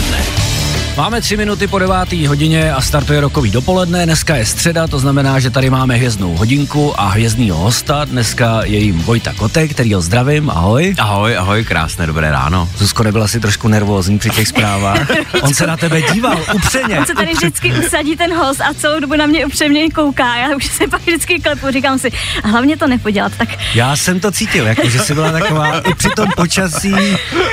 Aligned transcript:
dopoledne. 0.00 0.49
Máme 1.00 1.20
tři 1.20 1.36
minuty 1.36 1.66
po 1.66 1.78
devátý 1.78 2.26
hodině 2.26 2.72
a 2.72 2.80
startuje 2.80 3.20
rokový 3.20 3.50
dopoledne. 3.50 4.04
Dneska 4.04 4.36
je 4.36 4.46
středa, 4.46 4.86
to 4.86 4.98
znamená, 4.98 5.40
že 5.40 5.50
tady 5.50 5.70
máme 5.70 5.96
hvězdnou 5.96 6.36
hodinku 6.36 7.00
a 7.00 7.08
hvězdního 7.08 7.56
hosta. 7.56 8.04
Dneska 8.04 8.60
je 8.64 8.78
jim 8.78 8.98
Vojta 8.98 9.32
Kotek, 9.32 9.70
který 9.70 9.94
ho 9.94 10.00
zdravím. 10.00 10.50
Ahoj. 10.50 10.94
Ahoj, 10.98 11.36
ahoj, 11.36 11.64
krásné 11.64 12.06
dobré 12.06 12.30
ráno. 12.30 12.68
Zuzko 12.76 13.02
nebyla 13.02 13.28
si 13.28 13.40
trošku 13.40 13.68
nervózní 13.68 14.18
při 14.18 14.30
těch 14.30 14.48
zprávách. 14.48 15.06
On 15.42 15.54
se 15.54 15.66
na 15.66 15.76
tebe 15.76 16.02
díval, 16.02 16.38
upřeně. 16.54 16.98
On 16.98 17.06
se 17.06 17.14
tady 17.14 17.32
vždycky 17.32 17.72
usadí 17.72 18.16
ten 18.16 18.34
host 18.34 18.60
a 18.60 18.74
celou 18.74 19.00
dobu 19.00 19.16
na 19.16 19.26
mě 19.26 19.46
upřemě 19.46 19.90
kouká. 19.90 20.36
Já 20.36 20.56
už 20.56 20.66
se 20.66 20.88
pak 20.88 21.00
vždycky 21.00 21.40
klepu, 21.40 21.70
říkám 21.70 21.98
si, 21.98 22.12
a 22.42 22.48
hlavně 22.48 22.76
to 22.76 22.86
nepodělat. 22.86 23.32
Tak 23.38 23.48
Já 23.74 23.96
jsem 23.96 24.20
to 24.20 24.30
cítil, 24.30 24.66
jako, 24.66 24.88
že 24.88 24.98
jsi 24.98 25.14
byla 25.14 25.32
taková 25.32 25.80
i 25.80 25.94
při 25.94 26.08
tom 26.16 26.28
počasí. 26.36 26.94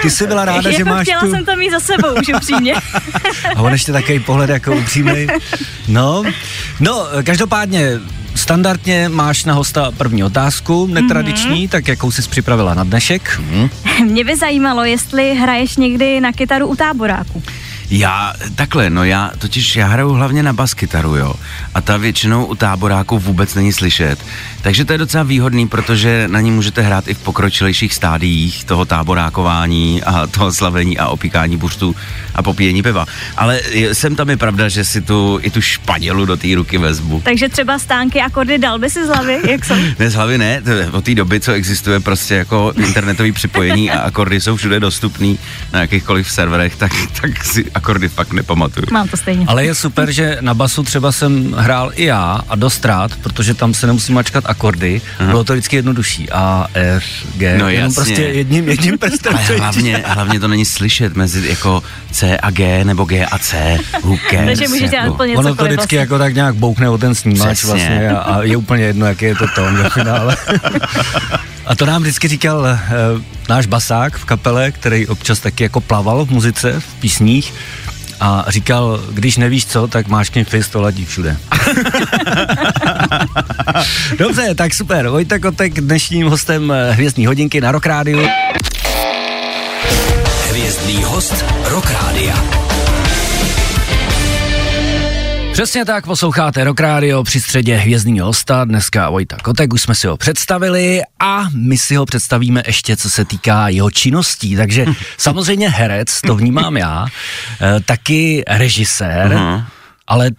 Ty 0.02 0.10
jsi 0.10 0.28
byla 0.28 0.46
ráda, 0.46 0.72
že 0.72 0.78
jako 0.78 0.90
máš 0.90 1.04
chtěla 1.04 1.22
tu... 1.22 1.32
jsem 1.32 1.46
to 1.46 1.56
mít 1.56 1.72
za 1.72 1.80
sebou 1.80 2.14
už 2.22 2.28
upřímně. 2.36 2.76
A 3.56 3.62
on 3.62 3.72
ještě 3.72 3.92
takový 3.92 4.20
pohled 4.20 4.50
jako 4.50 4.76
upřímný. 4.76 5.28
No, 5.88 6.24
no, 6.80 7.06
každopádně 7.24 7.92
standardně 8.36 9.10
máš 9.10 9.46
na 9.46 9.54
hosta 9.54 9.92
první 9.98 10.24
otázku, 10.24 10.88
netradiční, 10.88 11.68
mm-hmm. 11.68 11.72
tak 11.72 11.88
jakou 11.88 12.12
jsi 12.12 12.22
připravila 12.30 12.74
na 12.74 12.84
dnešek? 12.84 13.40
Hm? 13.40 13.70
Mě 14.04 14.24
by 14.24 14.36
zajímalo, 14.36 14.84
jestli 14.84 15.36
hraješ 15.36 15.78
někdy 15.78 16.22
na 16.22 16.32
kytaru 16.32 16.68
u 16.68 16.76
táboráku. 16.76 17.44
Já, 17.90 18.34
takhle, 18.56 18.90
no 18.90 19.04
já, 19.04 19.32
totiž 19.38 19.76
já 19.76 19.88
hraju 19.88 20.10
hlavně 20.10 20.44
na 20.44 20.54
baskytaru, 20.54 21.16
jo. 21.16 21.34
A 21.74 21.82
ta 21.82 21.98
většinou 21.98 22.46
u 22.46 22.56
táboráku 22.56 23.20
vůbec 23.20 23.56
není 23.56 23.74
slyšet. 23.74 24.20
Takže 24.62 24.86
to 24.86 24.92
je 24.94 24.98
docela 24.98 25.24
výhodný, 25.24 25.68
protože 25.68 26.28
na 26.28 26.42
ní 26.42 26.52
můžete 26.52 26.82
hrát 26.82 27.08
i 27.08 27.14
v 27.14 27.18
pokročilejších 27.20 27.94
stádiích 27.94 28.64
toho 28.66 28.86
táborákování 28.86 30.04
a 30.04 30.28
toho 30.28 30.54
slavení 30.54 30.98
a 30.98 31.08
opíkání 31.08 31.58
buřtu 31.58 31.96
a 32.36 32.42
popíjení 32.44 32.84
piva. 32.84 33.06
Ale 33.38 33.60
je- 33.72 33.96
sem 33.96 34.16
tam 34.16 34.30
je 34.30 34.38
pravda, 34.38 34.70
že 34.70 34.86
si 34.86 35.02
tu 35.02 35.40
i 35.42 35.50
tu 35.52 35.62
španělu 35.62 36.26
do 36.26 36.38
té 36.38 36.48
ruky 36.56 36.78
vezmu. 36.78 37.22
Takže 37.26 37.50
třeba 37.50 37.80
stánky, 37.80 38.22
akordy 38.22 38.58
dal 38.58 38.80
by 38.80 38.90
si 38.90 39.06
z 39.06 39.08
hlavy, 39.08 39.40
jak 39.50 39.66
jsou? 39.66 39.74
Ne, 40.00 40.10
z 40.10 40.14
hlavy 40.14 40.38
ne, 40.38 40.62
od 40.92 41.04
té 41.04 41.16
doby, 41.16 41.40
co 41.40 41.52
existuje 41.52 42.00
prostě 42.00 42.36
jako 42.36 42.74
internetový 42.78 43.32
připojení 43.32 43.92
a 43.92 44.00
akordy 44.00 44.42
jsou 44.42 44.56
všude 44.56 44.80
dostupný 44.80 45.40
na 45.74 45.80
jakýchkoliv 45.82 46.32
serverech, 46.32 46.76
tak, 46.76 46.92
tak 47.22 47.44
si 47.46 47.66
akordy 47.78 48.10
fakt 48.10 48.34
nepamatuju. 48.34 48.86
Mám 48.92 49.08
to 49.08 49.18
stejně. 49.18 49.46
Ale 49.48 49.66
je 49.66 49.76
super, 49.76 50.12
že 50.12 50.38
na 50.42 50.54
basu 50.54 50.84
třeba 50.84 51.12
jsem 51.12 51.52
hrál 51.58 51.92
i 51.96 52.06
já 52.06 52.42
a 52.50 52.56
dost 52.56 52.86
rád, 52.86 53.12
protože 53.24 53.54
tam 53.54 53.74
se 53.74 53.88
nemusím 53.88 54.16
mačkat 54.16 54.44
akordy, 54.48 55.02
Aha. 55.20 55.30
bylo 55.30 55.44
to 55.44 55.54
vždycky 55.54 55.76
jednodušší. 55.76 56.30
A, 56.30 56.68
R, 56.74 57.02
G, 57.38 57.58
No 57.58 57.70
jenom 57.70 57.84
jasně. 57.86 57.96
prostě 57.96 58.22
jedním, 58.22 58.70
jedním 58.70 58.98
prstem. 58.98 59.34
Ale 59.36 59.58
hlavně, 59.58 60.04
hlavně 60.06 60.40
to 60.40 60.48
není 60.48 60.66
slyšet 60.66 61.16
mezi 61.16 61.50
jako 61.50 61.84
C 62.12 62.38
a 62.38 62.50
G 62.52 62.84
nebo 62.86 63.06
G 63.06 63.26
a 63.26 63.38
C. 63.38 63.78
Who 64.04 64.16
cares, 64.32 64.46
Takže 64.46 64.68
můžeš 64.68 64.90
dělat 64.90 65.04
jako. 65.04 65.14
úplně 65.14 65.38
Ono 65.38 65.56
to 65.56 65.64
vždycky 65.64 65.76
vlastně. 65.78 65.98
jako 65.98 66.18
tak 66.18 66.36
nějak 66.36 66.56
boukne 66.56 66.90
o 66.90 66.98
ten 66.98 67.16
snímač 67.16 67.58
Přesně. 67.58 67.70
vlastně 67.70 68.10
a, 68.10 68.18
a 68.18 68.44
je 68.44 68.58
úplně 68.58 68.84
jedno, 68.84 69.06
jaký 69.06 69.26
je 69.26 69.36
to 69.36 69.46
tón 69.56 69.76
ve 69.78 69.90
finále. 69.90 70.38
A 71.68 71.76
to 71.76 71.86
nám 71.86 72.02
vždycky 72.02 72.28
říkal 72.28 72.60
uh, 72.60 72.80
náš 73.50 73.66
basák 73.66 74.18
v 74.18 74.26
kapele, 74.26 74.72
který 74.72 75.08
občas 75.08 75.40
taky 75.40 75.64
jako 75.64 75.82
plaval 75.82 76.26
v 76.26 76.32
muzice, 76.32 76.80
v 76.80 76.94
písních 76.94 77.54
a 78.20 78.46
říkal, 78.48 79.04
když 79.12 79.38
nevíš 79.38 79.66
co, 79.66 79.88
tak 79.88 80.08
máš 80.08 80.30
k 80.30 80.44
fist, 80.44 80.70
to 80.70 80.82
ladí 80.82 81.06
všude. 81.06 81.38
Dobře, 84.18 84.56
tak 84.56 84.74
super. 84.74 85.10
Vojta 85.10 85.40
Kotek 85.40 85.82
dnešním 85.82 86.28
hostem 86.28 86.72
eh, 86.72 86.92
Hvězdní 86.92 87.26
hodinky 87.26 87.62
na 87.62 87.72
Rock 87.72 87.86
Rádiu. 87.86 88.28
Hvězdný 90.50 91.04
host 91.04 91.46
Rock 91.70 91.92
Rádia. 91.92 92.67
Přesně 95.58 95.86
tak, 95.86 96.06
posloucháte 96.06 96.64
Rock 96.64 96.80
Radio 96.80 97.24
při 97.24 97.42
středě 97.42 97.76
hvězdního 97.76 98.28
hosta, 98.28 98.66
dneska 98.66 99.10
Vojta 99.10 99.38
Kotek, 99.44 99.74
už 99.74 99.82
jsme 99.82 99.96
si 99.96 100.08
ho 100.08 100.18
představili 100.18 101.02
a 101.20 101.46
my 101.56 101.78
si 101.78 101.96
ho 101.96 102.06
představíme 102.06 102.64
ještě, 102.68 102.98
co 102.98 103.10
se 103.10 103.26
týká 103.26 103.70
jeho 103.70 103.92
činností, 103.92 104.56
takže 104.56 104.86
samozřejmě 105.18 105.70
herec, 105.70 106.22
to 106.22 106.36
vnímám 106.36 106.78
já, 106.78 107.06
eh, 107.62 107.80
taky 107.86 108.44
režisér, 108.48 109.32
Mhm. 109.36 109.64
ale 110.08 110.32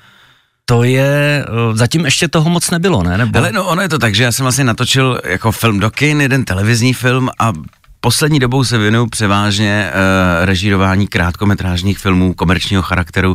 to 0.64 0.82
je, 0.82 1.44
eh, 1.44 1.76
zatím 1.76 2.04
ještě 2.04 2.28
toho 2.28 2.50
moc 2.50 2.70
nebylo, 2.70 3.02
ne? 3.02 3.18
Nebo... 3.18 3.38
Ale 3.38 3.52
no 3.52 3.64
ono 3.66 3.82
je 3.82 3.88
to 3.88 3.98
tak, 3.98 4.14
že 4.14 4.24
já 4.24 4.32
jsem 4.32 4.44
vlastně 4.44 4.64
natočil 4.64 5.20
jako 5.24 5.52
film 5.52 5.80
do 5.80 5.90
kin, 5.90 6.20
jeden 6.20 6.44
televizní 6.44 6.94
film 6.94 7.30
a 7.38 7.52
poslední 8.00 8.38
dobou 8.38 8.64
se 8.64 8.78
věnuju 8.78 9.06
převážně 9.06 9.90
uh, 9.90 10.44
režírování 10.44 11.08
krátkometrážních 11.08 11.98
filmů 11.98 12.34
komerčního 12.34 12.82
charakteru 12.82 13.34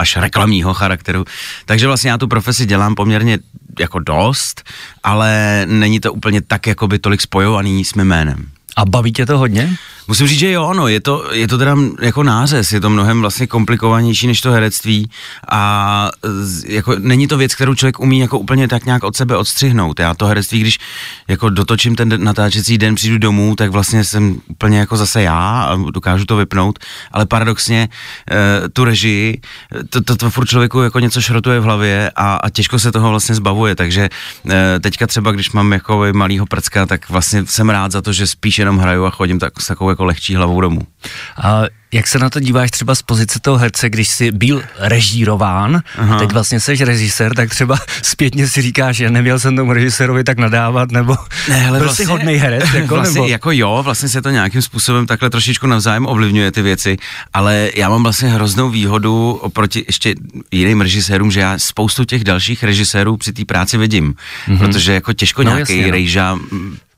až 0.00 0.16
reklamního 0.16 0.74
charakteru. 0.74 1.24
Takže 1.64 1.86
vlastně 1.86 2.10
já 2.10 2.18
tu 2.18 2.28
profesi 2.28 2.66
dělám 2.66 2.94
poměrně 2.94 3.38
jako 3.78 3.98
dost, 3.98 4.62
ale 5.02 5.62
není 5.66 6.00
to 6.00 6.12
úplně 6.12 6.40
tak 6.40 6.66
jako 6.66 6.88
by 6.88 6.98
tolik 6.98 7.20
spojovaný 7.20 7.84
s 7.84 7.94
mým 7.94 8.06
jménem. 8.06 8.46
A 8.76 8.84
baví 8.84 9.12
tě 9.12 9.26
to 9.26 9.38
hodně? 9.38 9.76
Musím 10.10 10.26
říct, 10.26 10.38
že 10.38 10.50
jo, 10.50 10.74
no, 10.74 10.88
je 10.88 11.00
to, 11.00 11.32
je 11.32 11.48
to 11.48 11.58
teda 11.58 11.76
jako 12.00 12.22
nářez, 12.22 12.72
je 12.72 12.80
to 12.80 12.90
mnohem 12.90 13.20
vlastně 13.20 13.46
komplikovanější 13.46 14.26
než 14.26 14.40
to 14.40 14.50
herectví 14.50 15.10
a 15.50 16.10
jako 16.66 16.94
není 16.98 17.26
to 17.26 17.36
věc, 17.36 17.54
kterou 17.54 17.74
člověk 17.74 18.00
umí 18.00 18.18
jako 18.18 18.38
úplně 18.38 18.68
tak 18.68 18.84
nějak 18.84 19.04
od 19.04 19.16
sebe 19.16 19.36
odstřihnout. 19.36 20.00
Já 20.00 20.14
to 20.14 20.26
herectví, 20.26 20.60
když 20.60 20.78
jako 21.28 21.50
dotočím 21.50 21.96
ten 21.96 22.24
natáčecí 22.24 22.78
den, 22.78 22.94
přijdu 22.94 23.18
domů, 23.18 23.56
tak 23.56 23.70
vlastně 23.70 24.04
jsem 24.04 24.40
úplně 24.48 24.78
jako 24.78 24.96
zase 24.96 25.22
já 25.22 25.62
a 25.62 25.76
dokážu 25.90 26.24
to 26.24 26.36
vypnout, 26.36 26.78
ale 27.12 27.26
paradoxně 27.26 27.88
e, 28.30 28.68
tu 28.68 28.84
režii, 28.84 29.40
to, 29.90 30.00
to, 30.00 30.16
to 30.16 30.30
furt 30.30 30.46
člověku 30.46 30.80
jako 30.80 30.98
něco 31.00 31.20
šrotuje 31.20 31.60
v 31.60 31.64
hlavě 31.64 32.10
a, 32.16 32.34
a 32.34 32.50
těžko 32.50 32.78
se 32.78 32.92
toho 32.92 33.10
vlastně 33.10 33.34
zbavuje, 33.34 33.74
takže 33.74 34.08
e, 34.50 34.80
teďka 34.80 35.06
třeba, 35.06 35.32
když 35.32 35.52
mám 35.52 35.72
jako 35.72 36.04
malýho 36.12 36.46
prcka, 36.46 36.86
tak 36.86 37.10
vlastně 37.10 37.46
jsem 37.46 37.70
rád 37.70 37.92
za 37.92 38.02
to, 38.02 38.12
že 38.12 38.26
spíš 38.26 38.58
jenom 38.58 38.78
hraju 38.78 39.04
a 39.04 39.10
chodím 39.10 39.38
tak, 39.38 39.60
s 39.60 39.66
takovou 39.66 39.90
jako 39.90 39.99
lehčí 40.04 40.34
hlavou 40.34 40.60
domů. 40.60 40.80
A 41.42 41.62
jak 41.92 42.06
se 42.06 42.18
na 42.18 42.30
to 42.30 42.40
díváš 42.40 42.70
třeba 42.70 42.94
z 42.94 43.02
pozice 43.02 43.40
toho 43.40 43.56
herce, 43.58 43.90
když 43.90 44.08
jsi 44.08 44.32
byl 44.32 44.62
režírován, 44.78 45.82
a 46.12 46.18
teď 46.18 46.32
vlastně 46.32 46.60
jsi 46.60 46.84
režisér, 46.84 47.34
tak 47.34 47.50
třeba 47.50 47.78
zpětně 48.02 48.48
si 48.48 48.62
říkáš, 48.62 48.96
že 48.96 49.10
neměl 49.10 49.38
jsem 49.38 49.56
tomu 49.56 49.72
režisérovi 49.72 50.24
tak 50.24 50.38
nadávat, 50.38 50.90
nebo 50.90 51.16
byl 51.78 51.94
jsi 51.94 52.04
hodnej 52.04 52.36
herec, 52.36 52.64
jako, 52.74 52.94
vlastně, 52.94 53.20
nebo... 53.20 53.28
jako 53.28 53.50
jo, 53.52 53.80
vlastně 53.84 54.08
se 54.08 54.22
to 54.22 54.30
nějakým 54.30 54.62
způsobem 54.62 55.06
takhle 55.06 55.30
trošičku 55.30 55.66
navzájem 55.66 56.06
ovlivňuje 56.06 56.52
ty 56.52 56.62
věci, 56.62 56.96
ale 57.32 57.70
já 57.76 57.88
mám 57.88 58.02
vlastně 58.02 58.28
hroznou 58.28 58.70
výhodu 58.70 59.32
oproti 59.32 59.84
ještě 59.86 60.14
jiným 60.50 60.80
režisérům, 60.80 61.30
že 61.30 61.40
já 61.40 61.58
spoustu 61.58 62.04
těch 62.04 62.24
dalších 62.24 62.64
režisérů 62.64 63.16
při 63.16 63.32
té 63.32 63.44
práci 63.44 63.78
vidím, 63.78 64.14
mm-hmm. 64.48 64.58
protože 64.58 64.92
jako 64.92 65.12
těžko 65.12 65.42
No, 65.42 65.50
nějaký 65.50 65.72
jasně, 65.72 65.86
no. 65.86 65.92
rejža 65.92 66.38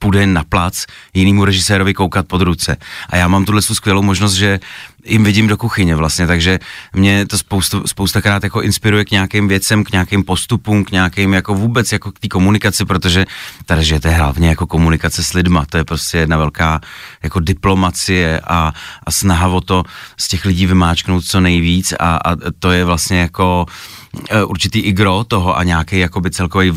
půjde 0.02 0.26
na 0.26 0.44
plac 0.44 0.86
jinému 1.14 1.44
režisérovi 1.44 1.94
koukat 1.94 2.26
pod 2.26 2.42
ruce. 2.42 2.76
A 3.10 3.16
já 3.16 3.28
mám 3.28 3.44
tuhle 3.44 3.62
tu 3.62 3.74
skvělou 3.74 4.02
možnost, 4.02 4.34
že 4.34 4.60
jim 5.04 5.24
vidím 5.24 5.46
do 5.46 5.56
kuchyně 5.56 5.96
vlastně, 5.96 6.26
takže 6.26 6.58
mě 6.92 7.26
to 7.26 7.38
spoustu, 7.38 7.82
spoustakrát 7.86 8.44
jako 8.44 8.62
inspiruje 8.62 9.04
k 9.04 9.10
nějakým 9.10 9.48
věcem, 9.48 9.84
k 9.84 9.92
nějakým 9.92 10.24
postupům, 10.24 10.84
k 10.84 10.90
nějakým 10.90 11.34
jako 11.34 11.54
vůbec 11.54 11.92
jako 11.92 12.12
k 12.12 12.18
té 12.18 12.28
komunikaci, 12.28 12.84
protože 12.84 13.26
ta 13.66 13.74
režie 13.74 14.00
to 14.00 14.08
je 14.08 14.14
hlavně 14.14 14.48
jako 14.48 14.66
komunikace 14.66 15.24
s 15.24 15.32
lidma, 15.32 15.64
to 15.70 15.76
je 15.76 15.84
prostě 15.84 16.18
jedna 16.18 16.36
velká 16.36 16.80
jako 17.22 17.40
diplomacie 17.40 18.40
a, 18.40 18.72
a 19.06 19.10
snaha 19.10 19.48
o 19.48 19.60
to 19.60 19.84
z 20.16 20.28
těch 20.28 20.44
lidí 20.44 20.66
vymáčknout 20.66 21.24
co 21.24 21.40
nejvíc 21.40 21.94
a, 22.00 22.16
a 22.16 22.36
to 22.58 22.70
je 22.70 22.84
vlastně 22.84 23.20
jako 23.20 23.66
eh, 24.30 24.44
určitý 24.44 24.78
igro 24.78 25.24
toho 25.24 25.58
a 25.58 25.64
nějaký 25.64 25.98
jakoby 25.98 26.30
celkový 26.30 26.70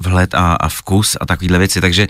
vhled 0.00 0.34
a, 0.34 0.54
a 0.54 0.68
vkus 0.68 1.16
a 1.20 1.26
takovýhle 1.26 1.58
věci, 1.58 1.80
takže 1.80 2.08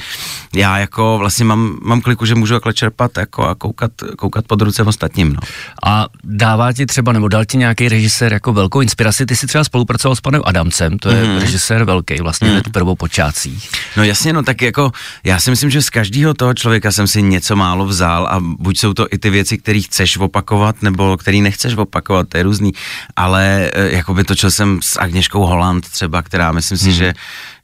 já 0.54 0.78
jako 0.78 1.18
vlastně 1.18 1.44
mám, 1.44 1.78
mám 1.82 2.00
kliku, 2.00 2.26
že 2.26 2.34
můžu 2.34 2.54
takhle 2.54 2.74
čerpat 2.74 3.16
jako 3.18 3.46
a 3.46 3.54
koukat, 3.54 3.90
koukat 4.16 4.46
pod 4.46 4.62
ruce 4.62 4.82
ostatním, 4.82 5.32
no. 5.32 5.40
A 5.84 6.06
dává 6.24 6.72
ti 6.72 6.86
třeba, 6.86 7.12
nebo 7.12 7.28
dal 7.28 7.44
ti 7.44 7.56
nějaký 7.56 7.88
režisér 7.88 8.32
jako 8.32 8.52
velkou 8.52 8.80
inspiraci, 8.80 9.26
ty 9.26 9.36
jsi 9.36 9.46
třeba 9.46 9.64
spolupracoval 9.64 10.16
s 10.16 10.20
panem 10.20 10.42
Adamcem, 10.44 10.98
to 10.98 11.10
je 11.10 11.24
Mhm. 11.24 11.38
režisér 11.38 11.84
velký, 11.84 12.14
vlastně 12.20 12.48
hned 12.48 12.66
v 12.66 12.70
prvopočátcích. 12.72 13.70
No 13.96 14.04
jasně, 14.04 14.32
no 14.32 14.42
tak 14.42 14.62
jako 14.62 14.92
já 15.24 15.40
si 15.40 15.50
myslím, 15.50 15.70
že 15.70 15.82
z 15.82 15.90
každého 15.90 16.34
toho 16.34 16.54
člověka 16.54 16.92
jsem 16.92 17.06
si 17.06 17.22
něco 17.22 17.56
málo 17.56 17.86
vzal 17.86 18.26
a 18.26 18.40
buď 18.40 18.78
jsou 18.78 18.94
to 18.94 19.06
i 19.10 19.18
ty 19.18 19.30
věci, 19.30 19.58
které 19.58 19.80
chceš 19.80 20.16
opakovat, 20.18 20.82
nebo 20.82 21.16
které 21.16 21.36
nechceš 21.38 21.74
opakovat, 21.74 22.28
to 22.28 22.36
je 22.36 22.42
různý, 22.42 22.72
ale 23.16 23.70
eh, 23.74 23.90
jako 23.96 24.14
by 24.14 24.24
točil 24.24 24.50
jsem 24.50 24.78
s 24.82 25.00
Agněškou 25.00 25.46
Holland 25.46 25.88
třeba, 25.88 26.22
která 26.22 26.52
myslím 26.52 26.78
si, 26.78 26.92
že, 26.92 27.14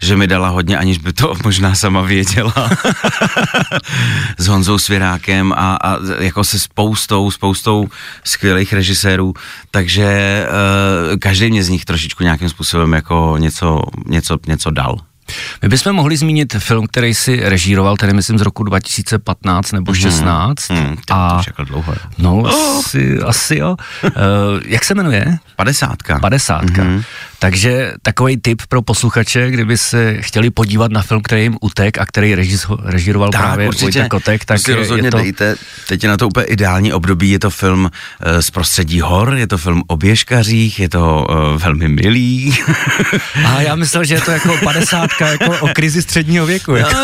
že 0.02 0.16
mi 0.16 0.26
dala 0.26 0.48
hodně, 0.48 0.78
aniž 0.78 0.98
by 0.98 1.12
to 1.12 1.34
možná 1.44 1.74
sama 1.74 2.00
věděla. 2.00 2.54
s 4.38 4.46
Honzou 4.46 4.78
Svěrákem 4.78 5.52
a, 5.52 5.76
a 5.76 5.96
jako 6.18 6.44
se 6.44 6.58
spoustou, 6.58 7.30
spoustou 7.30 7.88
skvělých 8.24 8.72
režisérů, 8.72 9.34
takže 9.70 10.06
uh, 11.10 11.16
každý 11.18 11.50
mě 11.50 11.64
z 11.64 11.68
nich 11.68 11.84
trošičku 11.84 12.22
nějakým 12.22 12.48
způsobem 12.48 12.92
jako 12.92 13.36
něco, 13.38 13.82
něco, 14.06 14.38
něco 14.46 14.70
dal. 14.70 14.96
My 15.62 15.68
bychom 15.68 15.92
mohli 15.92 16.16
zmínit 16.16 16.54
film, 16.58 16.86
který 16.86 17.14
si 17.14 17.40
režíroval, 17.48 17.96
tedy 17.96 18.12
myslím 18.12 18.38
z 18.38 18.42
roku 18.42 18.62
2015 18.62 19.72
nebo 19.72 19.94
16. 19.94 20.70
Hmm, 20.70 20.96
to, 21.04 21.14
a, 21.14 21.42
dlouho. 21.64 21.92
jo. 21.92 22.10
no, 22.18 22.42
asi, 22.78 23.18
asi 23.18 23.56
jo. 23.56 23.76
Uh, 24.04 24.10
jak 24.64 24.84
se 24.84 24.94
jmenuje? 24.94 25.38
Padesátka. 25.56 26.18
Padesátka. 26.18 26.84
Mhm. 26.84 26.96
Mm-hmm. 26.98 27.04
Takže 27.38 27.92
takový 28.02 28.36
tip 28.36 28.62
pro 28.68 28.82
posluchače, 28.82 29.50
kdyby 29.50 29.78
se 29.78 30.22
chtěli 30.22 30.50
podívat 30.50 30.92
na 30.92 31.02
film, 31.02 31.22
který 31.22 31.42
jim 31.42 31.56
utek 31.60 31.98
a 31.98 32.06
který 32.06 32.34
režíroval 32.84 33.30
právě 33.30 33.70
Vojta 33.80 34.08
Kotek, 34.08 34.44
tak 34.44 34.58
si 34.58 34.74
rozhodně 34.74 35.06
je 35.06 35.10
to... 35.10 35.16
dejte. 35.16 35.56
Teď 35.88 36.02
je 36.02 36.08
na 36.08 36.16
to 36.16 36.28
úplně 36.28 36.46
ideální 36.46 36.92
období, 36.92 37.30
je 37.30 37.38
to 37.38 37.50
film 37.50 37.84
uh, 37.84 38.40
z 38.40 38.50
prostředí 38.50 39.00
hor, 39.00 39.34
je 39.34 39.46
to 39.46 39.58
film 39.58 39.82
o 39.86 39.96
běžkařích, 39.96 40.80
je 40.80 40.88
to 40.88 41.26
uh, 41.30 41.62
velmi 41.62 41.88
milý. 41.88 42.58
A 43.46 43.60
já 43.60 43.74
myslel, 43.74 44.04
že 44.04 44.14
je 44.14 44.20
to 44.20 44.30
jako 44.30 44.56
padesátka, 44.64 45.28
jako 45.28 45.58
o 45.60 45.68
krizi 45.68 46.02
středního 46.02 46.46
věku. 46.46 46.74
Jako. 46.76 46.96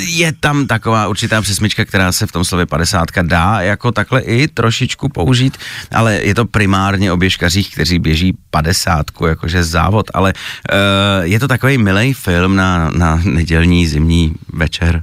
Je 0.00 0.32
tam 0.40 0.66
taková 0.66 1.08
určitá 1.08 1.42
přesmička, 1.42 1.84
která 1.84 2.12
se 2.12 2.26
v 2.26 2.32
tom 2.32 2.44
slově 2.44 2.66
padesátka 2.66 3.22
dá 3.22 3.60
jako 3.60 3.92
takhle 3.92 4.20
i 4.20 4.48
trošičku 4.48 5.08
použít, 5.08 5.58
ale 5.92 6.14
je 6.14 6.34
to 6.34 6.44
primárně 6.44 7.12
o 7.12 7.16
běžkařích, 7.16 7.72
kteří 7.72 7.98
běží 7.98 8.34
padesátku, 8.50 9.26
jakože 9.26 9.64
závod, 9.64 10.10
ale 10.14 10.32
uh, 10.32 11.24
je 11.24 11.40
to 11.40 11.48
takový 11.48 11.78
milý 11.78 12.14
film 12.14 12.56
na, 12.56 12.90
na 12.90 13.20
nedělní 13.24 13.86
zimní 13.86 14.32
večer. 14.52 15.02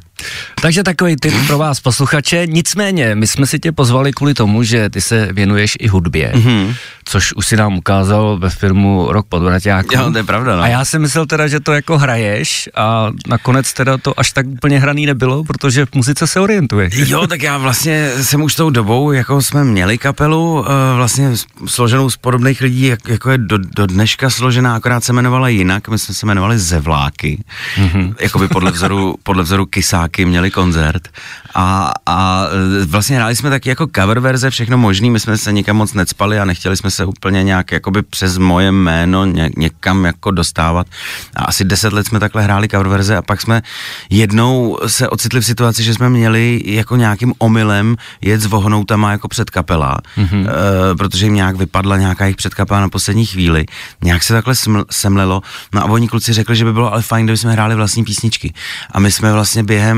Takže 0.62 0.83
takový 0.83 1.15
tip 1.15 1.33
pro 1.48 1.57
vás 1.57 1.80
posluchače. 1.80 2.48
Nicméně, 2.48 3.15
my 3.15 3.27
jsme 3.27 3.45
si 3.48 3.60
tě 3.60 3.71
pozvali 3.71 4.12
kvůli 4.13 4.33
tomu, 4.33 4.63
že 4.63 4.89
ty 4.89 5.01
se 5.01 5.30
věnuješ 5.33 5.77
i 5.80 5.88
hudbě, 5.88 6.31
Mhm. 6.36 6.44
mm-hmm. 6.50 6.75
což 7.06 7.33
už 7.33 7.48
si 7.48 7.57
nám 7.57 7.77
ukázal 7.77 8.38
ve 8.39 8.50
filmu 8.50 9.07
Rok 9.12 9.25
pod 9.30 9.39
vraťáku. 9.44 9.95
Jo, 9.95 10.12
to 10.12 10.18
je 10.18 10.24
pravda, 10.24 10.56
no. 10.56 10.62
A 10.63 10.68
já 10.68 10.86
si 10.86 11.00
myslel 11.00 11.25
teda, 11.25 11.48
že 11.48 11.60
to 11.60 11.74
jako 11.74 11.98
hraješ 11.98 12.69
a 12.75 13.12
nakonec 13.27 13.74
teda 13.74 13.98
to 13.98 14.19
až 14.19 14.31
tak 14.31 14.48
úplně 14.48 14.80
hraný 14.80 15.06
nebylo, 15.06 15.44
protože 15.44 15.86
v 15.86 15.94
muzice 15.95 16.27
se 16.27 16.39
orientuješ. 16.39 16.94
Jo, 16.98 17.27
tak 17.27 17.42
já 17.42 17.57
vlastně 17.57 18.12
jsem 18.21 18.42
už 18.42 18.56
tou 18.56 18.69
dobou, 18.69 19.12
jako 19.12 19.42
jsme 19.42 19.63
měli 19.63 19.98
kapelu, 19.98 20.60
uh, 20.60 20.65
vlastně 20.95 21.31
složenou 21.65 22.10
z 22.10 22.18
podobných 22.18 22.62
lidí, 22.62 22.86
jak, 22.86 23.00
jako 23.07 23.31
je 23.31 23.38
do, 23.38 23.57
do 23.57 23.86
dneška 23.88 24.30
složená, 24.30 24.75
akorát 24.75 25.04
se 25.04 25.12
jmenovala 25.12 25.48
jinak, 25.50 25.88
my 25.89 26.00
jsme 26.00 26.13
se 26.15 26.25
jmenovali 26.25 26.60
Zevláky, 26.60 27.44
mm-hmm. 27.75 28.15
jakoby 28.19 28.48
podle 28.48 28.71
vzoru, 28.71 29.15
podle 29.24 29.44
vzoru 29.44 29.65
Kysáky 29.65 30.12
měli 30.19 30.51
koncert. 30.51 31.07
A, 31.56 31.92
a 32.06 32.45
eh, 32.81 32.86
vlastně 32.86 33.15
hráli 33.15 33.36
jsme 33.36 33.50
taky 33.50 33.69
jako 33.69 33.88
cover 33.95 34.19
verze, 34.19 34.50
všechno 34.50 34.77
možný, 34.77 35.12
my 35.12 35.19
jsme 35.19 35.38
se 35.38 35.51
nikam 35.51 35.75
moc 35.75 35.94
necpali 35.94 36.39
a 36.39 36.45
nechtěli 36.45 36.77
jsme 36.77 36.92
se 36.92 37.06
úplně 37.06 37.44
nějak 37.44 37.71
jakoby 37.71 38.01
přes 38.04 38.38
moje 38.38 38.71
jméno 38.71 39.25
ně, 39.25 39.50
někam 39.57 40.06
jako 40.06 40.31
dostávat. 40.31 40.88
A 41.36 41.45
asi 41.45 41.63
deset 41.63 41.94
let 41.94 42.07
jsme 42.07 42.19
takhle 42.19 42.44
hráli 42.44 42.68
cover 42.68 42.88
verze 42.88 43.18
a 43.18 43.21
pak 43.21 43.42
jsme 43.42 43.62
jednou 44.10 44.77
se 44.88 45.10
ocitli 45.10 45.42
v 45.42 45.45
situaci, 45.45 45.83
že 45.83 45.94
jsme 45.94 46.10
měli 46.10 46.62
jako 46.65 46.95
nějakým 46.95 47.33
omylem 47.38 47.95
jet 48.21 48.42
s 48.42 48.45
vohnoutama 48.45 49.12
jako 49.12 49.27
předkapela, 49.27 49.98
mm-hmm. 50.18 50.48
e, 50.50 50.95
protože 50.95 51.25
jim 51.25 51.36
nějak 51.36 51.56
vypadla 51.56 51.98
nějaká 51.98 52.25
jejich 52.25 52.36
předkapela 52.36 52.81
na 52.81 52.89
poslední 52.89 53.25
chvíli, 53.25 53.65
nějak 54.04 54.24
se 54.24 54.33
takhle 54.33 54.56
sml, 54.56 54.86
semlelo, 54.92 55.42
no 55.74 55.81
a 55.81 55.86
oni 55.86 56.07
kluci 56.07 56.33
řekli, 56.33 56.56
že 56.56 56.65
by 56.65 56.74
bylo 56.74 56.94
ale 56.94 57.01
fajn, 57.01 57.25
kdyby 57.25 57.38
jsme 57.38 57.51
hráli 57.51 57.75
vlastní 57.75 58.04
písničky. 58.04 58.54
A 58.92 59.00
my 59.00 59.12
jsme 59.12 59.33
vlastně 59.33 59.63
během 59.63 59.92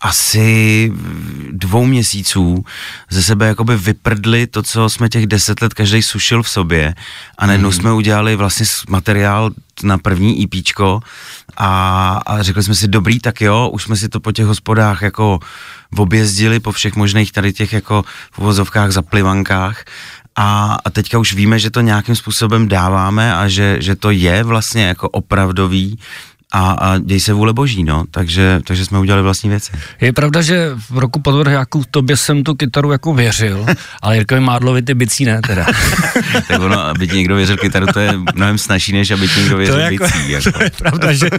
asi 0.00 0.92
dvou 1.50 1.86
měsíců 1.86 2.64
ze 3.10 3.22
sebe 3.22 3.46
jakoby 3.46 3.76
vyprdli 3.76 4.46
to, 4.46 4.62
co 4.62 4.90
jsme 4.90 5.08
těch 5.08 5.26
deset 5.26 5.62
let 5.62 5.74
každý 5.74 6.02
sušil 6.02 6.42
v 6.42 6.48
sobě 6.48 6.94
a 7.38 7.46
najednou 7.46 7.68
hmm. 7.68 7.78
jsme 7.78 7.92
udělali 7.92 8.36
vlastně 8.36 8.66
materiál 8.88 9.50
na 9.82 9.98
první 9.98 10.44
EPčko 10.44 11.00
a, 11.56 12.20
a 12.26 12.42
řekli 12.42 12.62
jsme 12.62 12.74
si, 12.74 12.88
dobrý, 12.88 13.20
tak 13.20 13.40
jo, 13.40 13.68
už 13.72 13.82
jsme 13.82 13.96
si 13.96 14.08
to 14.08 14.20
po 14.20 14.32
těch 14.32 14.46
hospodách 14.46 15.02
jako 15.02 15.38
objezdili 15.96 16.60
po 16.60 16.72
všech 16.72 16.96
možných 16.96 17.32
tady 17.32 17.52
těch 17.52 17.72
jako 17.72 18.04
v 18.32 18.38
uvozovkách 18.38 18.90
zaplivankách 18.90 19.84
a, 20.36 20.78
a 20.84 20.90
teďka 20.90 21.18
už 21.18 21.34
víme, 21.34 21.58
že 21.58 21.70
to 21.70 21.80
nějakým 21.80 22.16
způsobem 22.16 22.68
dáváme 22.68 23.34
a 23.34 23.48
že, 23.48 23.76
že 23.80 23.96
to 23.96 24.10
je 24.10 24.44
vlastně 24.44 24.84
jako 24.84 25.08
opravdový 25.08 25.98
a, 26.52 26.70
a 26.70 26.98
děj 26.98 27.20
se 27.20 27.32
vůle 27.32 27.52
boží, 27.52 27.84
no, 27.84 28.04
takže, 28.10 28.60
takže 28.64 28.86
jsme 28.86 28.98
udělali 28.98 29.22
vlastní 29.22 29.50
věci. 29.50 29.72
Je 30.00 30.12
pravda, 30.12 30.42
že 30.42 30.70
v 30.90 30.98
roku 30.98 31.20
pod 31.20 31.32
vrťáku 31.32 31.84
tobě 31.90 32.16
jsem 32.16 32.44
tu 32.44 32.54
kytaru 32.54 32.92
jako 32.92 33.14
věřil, 33.14 33.66
ale 34.02 34.16
Jirkovi 34.16 34.40
Mádlovi 34.40 34.82
ty 34.82 34.94
bicí 34.94 35.24
ne 35.24 35.40
teda. 35.46 35.66
tak 36.48 36.60
ono, 36.60 36.80
aby 36.80 37.08
ti 37.08 37.16
někdo 37.16 37.36
věřil 37.36 37.56
kytaru, 37.56 37.86
to 37.86 38.00
je 38.00 38.12
mnohem 38.34 38.58
snažší, 38.58 38.92
než 38.92 39.10
aby 39.10 39.28
ti 39.28 39.40
někdo 39.40 39.56
věřil 39.56 39.74
to, 39.74 39.80
jako, 39.80 40.04
bicí. 40.04 40.30
Jako. 40.30 40.52
to 40.58 40.62
je 40.62 40.70
pravda, 40.70 41.12
že 41.12 41.30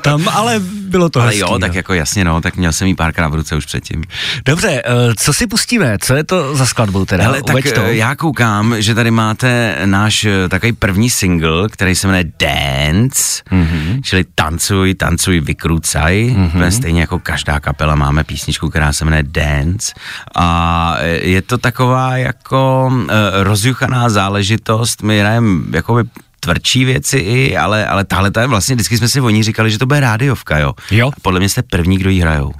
tam, 0.00 0.28
ale 0.28 0.60
bylo 0.60 1.10
to 1.10 1.20
Ale 1.20 1.28
hezký, 1.28 1.40
jo, 1.40 1.58
tak 1.58 1.72
no. 1.72 1.76
jako 1.76 1.94
jasně, 1.94 2.24
no, 2.24 2.40
tak 2.40 2.56
měl 2.56 2.72
jsem 2.72 2.88
jí 2.88 2.94
párkrát 2.94 3.28
v 3.28 3.34
ruce 3.34 3.56
už 3.56 3.66
předtím. 3.66 4.02
Dobře, 4.44 4.82
eh, 4.84 5.14
co 5.16 5.32
si 5.32 5.46
pustíme? 5.46 5.96
Co 6.00 6.14
je 6.14 6.24
to 6.24 6.56
za 6.56 6.66
skladbu 6.66 7.04
teda? 7.04 7.24
Hele, 7.24 7.42
tak 7.42 7.64
to. 7.74 7.82
eh, 7.84 7.94
já 7.94 8.14
koukám, 8.14 8.74
že 8.82 8.94
tady 8.94 9.10
máte 9.10 9.76
náš 9.84 10.24
eh, 10.24 10.48
takový 10.48 10.72
první 10.72 11.10
single, 11.10 11.68
který 11.68 11.94
se 11.94 12.06
jmenuje 12.06 12.24
Dance, 12.38 13.42
mm-hmm. 13.50 14.00
čili 14.02 14.24
tancuj, 14.40 14.94
tancuj, 14.94 15.40
vykrucaj. 15.40 16.16
Mm-hmm. 16.36 16.68
Stejně 16.68 17.00
jako 17.00 17.18
každá 17.18 17.60
kapela 17.60 17.94
máme 17.94 18.24
písničku, 18.24 18.70
která 18.70 18.92
se 18.92 19.04
jmenuje 19.04 19.22
Dance. 19.22 19.92
A 20.34 20.96
je 21.20 21.42
to 21.42 21.58
taková 21.58 22.16
jako 22.16 22.90
uh, 22.92 23.08
rozjuchaná 23.32 24.08
záležitost. 24.08 25.02
My 25.02 25.20
hrajeme 25.20 25.62
jakoby 25.76 26.02
tvrdší 26.40 26.84
věci 26.84 27.18
i, 27.18 27.56
ale, 27.56 27.86
ale 27.86 28.04
tahle 28.04 28.30
ta 28.30 28.40
je 28.40 28.46
vlastně, 28.46 28.74
vždycky 28.74 28.98
jsme 28.98 29.08
si 29.08 29.20
o 29.20 29.30
ní 29.30 29.42
říkali, 29.42 29.70
že 29.70 29.78
to 29.78 29.86
bude 29.86 30.00
rádiovka, 30.00 30.58
jo. 30.58 30.72
Jo. 30.90 31.10
Podle 31.22 31.40
mě 31.40 31.48
jste 31.48 31.62
první, 31.62 31.98
kdo 31.98 32.10
jí 32.10 32.20
hrajou. 32.20 32.52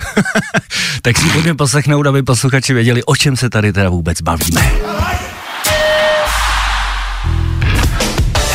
tak 1.02 1.18
si 1.18 1.28
pojďme 1.28 1.54
poslechnout, 1.54 2.06
aby 2.06 2.22
posluchači 2.22 2.74
věděli, 2.74 3.04
o 3.04 3.16
čem 3.16 3.36
se 3.36 3.50
tady 3.50 3.72
teda 3.72 3.88
vůbec 3.90 4.20
bavíme. 4.20 4.72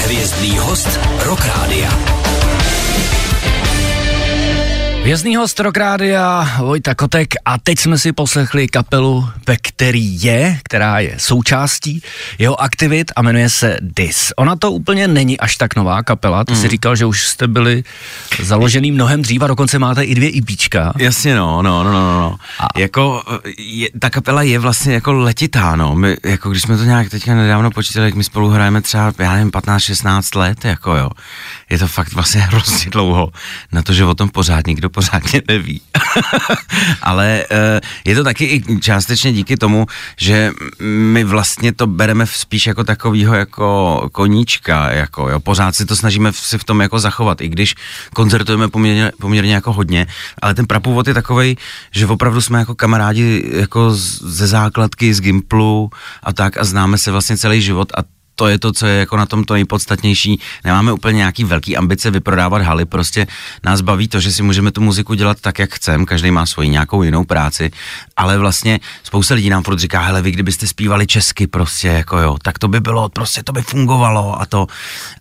Hvězdný 0.06 0.57
host 0.57 1.00
Rock 1.24 1.45
Rádia. 1.45 2.25
Vězný 5.06 5.36
host 5.36 5.60
Rock 5.60 5.78
Rádia, 5.78 6.50
Vojta 6.60 6.96
Kotek 6.96 7.34
a 7.46 7.57
teď 7.57 7.80
jsme 7.80 7.98
si 7.98 8.12
poslechli 8.12 8.68
kapelu, 8.68 9.30
ve 9.48 9.57
který 9.57 10.24
je, 10.24 10.60
která 10.63 11.00
je 11.00 11.16
součástí 11.18 12.02
jeho 12.38 12.62
aktivit 12.62 13.12
a 13.16 13.22
jmenuje 13.22 13.50
se 13.50 13.78
Dis. 13.81 14.34
Ona 14.38 14.56
to 14.56 14.72
úplně 14.72 15.07
není 15.07 15.40
až 15.40 15.56
tak 15.56 15.75
nová 15.75 16.04
kapela, 16.04 16.44
ty 16.44 16.54
mm. 16.54 16.60
si 16.62 16.68
říkal, 16.68 16.96
že 16.96 17.06
už 17.06 17.28
jste 17.28 17.48
byli 17.48 17.84
založený 18.42 18.92
mnohem 18.92 19.22
dřív 19.22 19.42
a 19.42 19.48
dokonce 19.48 19.80
máte 19.80 20.04
i 20.04 20.16
dvě 20.16 20.30
IPčka. 20.30 20.94
Jasně, 20.98 21.36
no, 21.36 21.62
no, 21.62 21.84
no, 21.84 21.94
no, 21.94 22.19
no. 22.19 22.38
A- 22.60 22.80
Jako, 22.80 23.24
je, 23.58 23.90
ta 24.00 24.10
kapela 24.10 24.42
je 24.42 24.60
vlastně 24.60 24.94
jako 24.94 25.13
letitá, 25.13 25.75
no. 25.75 25.96
My, 25.96 26.18
jako 26.24 26.50
když 26.50 26.62
jsme 26.62 26.77
to 26.77 26.84
nějak 26.84 27.10
teďka 27.10 27.36
nedávno 27.36 27.72
počítali, 27.72 28.06
jak 28.06 28.15
my 28.15 28.24
spolu 28.24 28.50
hrajeme 28.50 28.82
třeba, 28.82 29.13
já 29.20 29.34
nevím, 29.34 29.51
15-16 29.51 30.39
let, 30.39 30.65
jako 30.65 30.96
jo. 30.96 31.10
Je 31.70 31.77
to 31.77 31.88
fakt 31.88 32.13
vlastně 32.13 32.41
hrozně 32.50 32.91
dlouho 32.91 33.32
na 33.72 33.82
to, 33.82 33.94
že 33.94 34.06
o 34.06 34.15
tom 34.15 34.29
pořád 34.29 34.68
nikdo 34.68 34.89
pořádně 34.96 35.42
neví. 35.48 35.82
Ale 37.02 37.44
eh, 37.52 37.82
je 38.06 38.16
to 38.16 38.24
taky 38.24 38.46
i 38.46 38.80
částečně 38.80 39.34
díky 39.34 39.58
tomu, 39.58 39.86
že 40.18 40.52
my 40.80 41.24
vlastně 41.24 41.74
to 41.74 41.88
bereme 41.88 42.25
spíš 42.28 42.68
jako 42.68 42.84
takovýho 42.84 43.36
jako 43.36 43.66
koníčka, 44.12 44.92
jako 44.92 45.30
jo. 45.30 45.40
Pořád 45.40 45.75
si 45.75 45.86
to 45.86 45.96
snažíme 45.96 46.32
si 46.34 46.58
v 46.58 46.64
tom 46.64 46.82
jako 46.82 47.00
zachovat, 47.00 47.42
i 47.42 47.48
když 47.48 47.75
koncertujeme 48.14 48.68
poměrně, 48.68 49.12
poměrně 49.20 49.54
jako 49.54 49.74
hodně, 49.74 50.08
ale 50.42 50.54
ten 50.54 50.68
prapůvod 50.68 51.08
je 51.08 51.14
takovej, 51.14 51.56
že 51.92 52.08
opravdu 52.08 52.42
jsme 52.42 52.60
jako 52.60 52.75
kamarádi 52.75 53.52
jako 53.54 53.92
ze 53.94 54.48
základky, 54.48 55.14
z 55.14 55.22
Gimplu 55.22 55.90
a 56.24 56.34
tak 56.34 56.58
a 56.58 56.64
známe 56.64 56.98
se 56.98 57.12
vlastně 57.12 57.38
celý 57.38 57.62
život 57.62 57.92
a 57.98 58.14
to 58.36 58.48
je 58.48 58.60
to, 58.60 58.74
co 58.74 58.86
je 58.88 59.00
jako 59.00 59.18
na 59.18 59.25
tom 59.25 59.44
to 59.44 59.54
nejpodstatnější. 59.54 60.39
Nemáme 60.63 60.94
úplně 60.94 61.18
nějaký 61.18 61.44
velký 61.44 61.77
ambice 61.77 62.12
vyprodávat 62.12 62.62
haly, 62.62 62.86
prostě 62.86 63.27
nás 63.63 63.82
baví 63.82 64.08
to, 64.08 64.20
že 64.20 64.32
si 64.32 64.44
můžeme 64.44 64.72
tu 64.72 64.82
muziku 64.82 65.13
dělat 65.13 65.42
tak, 65.42 65.60
jak 65.60 65.74
chcem, 65.74 66.06
každý 66.06 66.32
má 66.32 66.46
svoji 66.46 66.70
nějakou 66.70 67.04
jinou 67.04 67.24
práci, 67.24 67.72
ale 68.18 68.38
vlastně 68.38 68.80
spousta 69.04 69.36
lidí 69.36 69.50
nám 69.50 69.63
furt 69.63 69.80
říká, 69.80 70.01
hele, 70.01 70.22
vy 70.22 70.32
kdybyste 70.32 70.68
zpívali 70.68 71.08
česky 71.08 71.48
prostě, 71.48 71.88
jako 71.88 72.18
jo, 72.18 72.38
tak 72.42 72.60
to 72.60 72.68
by 72.68 72.80
bylo, 72.80 73.10
prostě 73.10 73.44
to 73.44 73.51
by 73.51 73.62
fungovalo 73.62 74.42
a 74.42 74.46
to, 74.46 74.68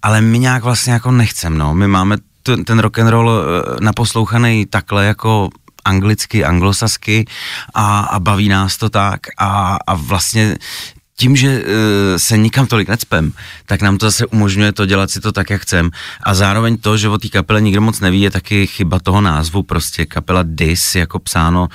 ale 0.03 0.21
my 0.21 0.39
nějak 0.39 0.65
vlastně 0.65 0.93
jako 0.93 1.11
nechcem, 1.11 1.59
no, 1.59 1.75
my 1.75 1.89
máme 1.89 2.17
ten, 2.43 2.65
ten 2.65 2.79
rock 2.79 2.99
and 2.99 3.09
roll 3.09 3.31
eh, 3.31 3.85
naposlouchaný 3.85 4.67
takhle 4.67 5.05
jako 5.05 5.51
anglicky, 5.85 6.45
anglosasky 6.45 7.25
a, 7.75 8.01
a 8.01 8.21
baví 8.21 8.49
nás 8.49 8.77
to 8.77 8.91
tak 8.91 9.21
a, 9.39 9.79
a 9.87 9.95
vlastně 9.95 10.57
tím, 11.17 11.37
že 11.37 11.63
uh, 11.63 11.69
se 12.17 12.37
nikam 12.37 12.67
tolik 12.67 12.89
necpem, 12.89 13.33
tak 13.67 13.83
nám 13.83 13.99
to 13.99 14.07
zase 14.07 14.27
umožňuje 14.27 14.73
to 14.73 14.87
dělat 14.87 15.11
si 15.11 15.21
to 15.21 15.33
tak, 15.33 15.51
jak 15.51 15.63
chcem. 15.63 15.91
A 16.23 16.35
zároveň 16.35 16.77
to, 16.77 16.97
že 16.97 17.09
o 17.09 17.19
té 17.19 17.29
kapele 17.29 17.61
nikdo 17.61 17.81
moc 17.81 18.01
neví, 18.01 18.21
je 18.21 18.31
taky 18.31 18.67
chyba 18.67 18.99
toho 19.01 19.21
názvu, 19.21 19.63
prostě 19.63 20.07
kapela 20.07 20.43
Dis, 20.47 20.95
jako 20.95 21.19
psáno 21.19 21.69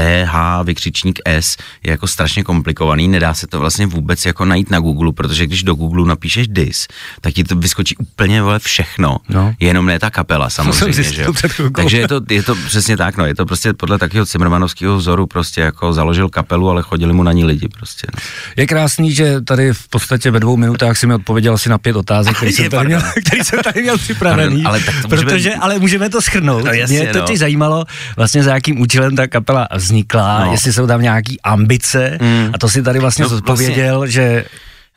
TH 0.00 0.34
vykřičník 0.64 1.18
S 1.24 1.56
je 1.84 1.90
jako 1.90 2.06
strašně 2.06 2.44
komplikovaný, 2.44 3.08
nedá 3.08 3.34
se 3.34 3.46
to 3.46 3.60
vlastně 3.60 3.86
vůbec 3.86 4.26
jako 4.26 4.44
najít 4.44 4.70
na 4.70 4.80
Google, 4.80 5.12
protože 5.12 5.46
když 5.46 5.62
do 5.62 5.74
Google 5.74 6.04
napíšeš 6.08 6.48
dis, 6.48 6.86
tak 7.20 7.32
ti 7.34 7.44
to 7.44 7.56
vyskočí 7.56 7.96
úplně 7.96 8.42
vole 8.42 8.58
všechno, 8.58 9.16
No. 9.28 9.54
jenom 9.60 9.86
ne 9.86 9.98
ta 9.98 10.10
kapela 10.10 10.50
samozřejmě, 10.50 11.02
že 11.02 11.22
jo. 11.22 11.32
Takže 11.74 11.98
je 11.98 12.08
to, 12.08 12.20
je 12.30 12.42
to 12.42 12.54
přesně 12.54 12.96
tak, 12.96 13.16
no, 13.16 13.26
je 13.26 13.34
to 13.34 13.46
prostě 13.46 13.72
podle 13.72 13.98
takového 13.98 14.26
Cimrmanovského 14.26 14.96
vzoru 14.96 15.26
prostě 15.26 15.60
jako 15.60 15.92
založil 15.92 16.28
kapelu, 16.28 16.70
ale 16.70 16.82
chodili 16.82 17.12
mu 17.12 17.22
na 17.22 17.32
ní 17.32 17.44
lidi 17.44 17.68
prostě. 17.68 18.06
No. 18.14 18.20
Je 18.56 18.66
krásný, 18.66 19.12
že 19.14 19.40
tady 19.40 19.72
v 19.72 19.88
podstatě 19.88 20.30
ve 20.30 20.40
dvou 20.40 20.56
minutách 20.56 20.96
si 20.96 21.06
mi 21.06 21.14
odpověděl 21.14 21.54
asi 21.54 21.68
na 21.68 21.78
pět 21.78 21.96
otázek, 21.96 22.36
který 22.36 22.50
Je, 22.50 22.56
jsem 22.56 22.70
tady 22.70 22.86
měl, 22.86 23.02
který 23.26 23.44
jsem 23.44 23.58
tady 23.62 23.82
měl 23.82 23.98
připravený. 23.98 24.62
Pardon, 24.62 24.66
ale 24.66 24.80
tak 24.80 24.94
to 25.02 25.08
můžeme- 25.08 25.30
protože, 25.30 25.54
ale 25.54 25.78
můžeme 25.78 26.10
to 26.10 26.22
schrnout. 26.22 26.64
No 26.64 26.72
jasně, 26.72 26.98
Mě 27.00 27.08
to 27.12 27.18
no. 27.18 27.26
teď 27.26 27.36
zajímalo, 27.36 27.84
vlastně 28.16 28.42
za 28.42 28.54
jakým 28.54 28.80
účelem 28.80 29.16
ta 29.16 29.26
kapela 29.26 29.68
vznikla, 29.86 30.44
No. 30.44 30.52
jestli 30.52 30.72
jsou 30.72 30.86
tam 30.86 31.02
nějaký 31.02 31.40
ambice 31.40 32.18
Mm. 32.20 32.50
a 32.54 32.58
to 32.58 32.68
si 32.68 32.82
tady 32.82 32.98
vlastně 32.98 33.22
No, 33.22 33.28
zodpověděl, 33.28 34.06
že 34.06 34.44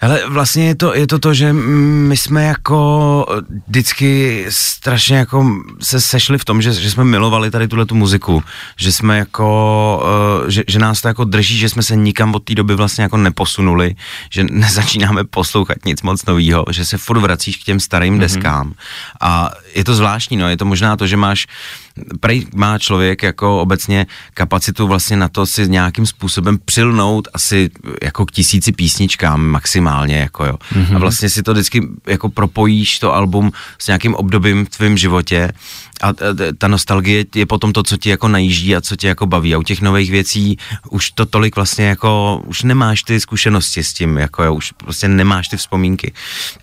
Hele, 0.01 0.22
vlastně 0.29 0.67
je 0.67 0.75
to, 0.75 0.96
je 0.96 1.08
to 1.08 1.19
to, 1.19 1.34
že 1.34 1.53
my 1.53 2.17
jsme 2.17 2.43
jako 2.43 3.25
vždycky 3.67 4.46
strašně 4.50 5.17
jako 5.17 5.46
se 5.79 6.01
sešli 6.01 6.38
v 6.38 6.46
tom, 6.46 6.62
že, 6.62 6.74
že 6.74 6.91
jsme 6.91 7.03
milovali 7.03 7.51
tady 7.51 7.67
tuhle 7.67 7.86
tu 7.86 7.96
muziku, 7.96 8.43
že 8.77 8.91
jsme 8.91 9.17
jako, 9.17 9.50
uh, 10.43 10.50
že, 10.50 10.63
že 10.67 10.79
nás 10.79 11.01
to 11.01 11.08
jako 11.08 11.24
drží, 11.24 11.58
že 11.58 11.69
jsme 11.69 11.84
se 11.84 11.96
nikam 11.96 12.36
od 12.36 12.43
té 12.43 12.55
doby 12.55 12.75
vlastně 12.75 13.01
jako 13.01 13.17
neposunuli, 13.17 13.96
že 14.29 14.43
nezačínáme 14.51 15.24
poslouchat 15.24 15.77
nic 15.86 16.01
moc 16.01 16.25
novýho, 16.25 16.65
že 16.72 16.86
se 16.86 16.98
furt 16.98 17.19
vracíš 17.19 17.58
k 17.58 17.63
těm 17.63 17.79
starým 17.79 18.15
mm-hmm. 18.15 18.19
deskám 18.19 18.74
a 19.22 19.51
je 19.75 19.84
to 19.84 19.96
zvláštní, 19.96 20.38
no, 20.38 20.50
je 20.50 20.58
to 20.58 20.65
možná 20.65 20.96
to, 20.98 21.08
že 21.08 21.17
máš 21.17 21.48
prej 22.20 22.46
má 22.56 22.79
člověk 22.79 23.24
jako 23.24 23.62
obecně 23.62 24.06
kapacitu 24.34 24.88
vlastně 24.88 25.18
na 25.18 25.29
to 25.29 25.46
si 25.46 25.70
nějakým 25.70 26.06
způsobem 26.06 26.60
přilnout 26.65 27.27
asi 27.34 27.70
jako 28.03 28.25
k 28.25 28.32
tisíci 28.32 28.72
písničkám 28.72 29.41
maximálně, 29.41 30.18
jako 30.18 30.46
jo. 30.46 30.58
Mm-hmm. 30.74 30.96
A 30.96 31.00
vlastně 31.00 31.29
si 31.29 31.44
to 31.44 31.53
vždycky 31.53 31.88
jako 32.08 32.29
propojíš 32.29 33.00
to 33.00 33.15
album 33.15 33.51
s 33.79 33.88
nějakým 33.88 34.15
obdobím 34.15 34.65
v 34.65 34.70
tvém 34.70 34.98
životě 34.98 35.51
a 36.01 36.13
ta 36.58 36.68
nostalgie 36.68 37.25
je 37.36 37.46
potom 37.46 37.74
to, 37.74 37.84
co 37.84 37.98
ti 37.98 38.10
jako 38.10 38.27
najíždí 38.27 38.75
a 38.75 38.82
co 38.82 38.96
tě 38.96 39.08
jako 39.08 39.25
baví. 39.25 39.56
A 39.56 39.58
u 39.58 39.63
těch 39.63 39.82
nových 39.82 40.12
věcí 40.12 40.58
už 40.89 41.12
to 41.12 41.25
tolik 41.25 41.56
vlastně 41.56 41.86
jako, 41.86 42.41
už 42.46 42.63
nemáš 42.63 43.03
ty 43.03 43.20
zkušenosti 43.20 43.84
s 43.84 43.94
tím, 43.94 44.18
jako 44.18 44.44
jo, 44.44 44.53
už 44.53 44.72
prostě 44.72 45.08
nemáš 45.08 45.48
ty 45.48 45.58
vzpomínky. 45.58 46.13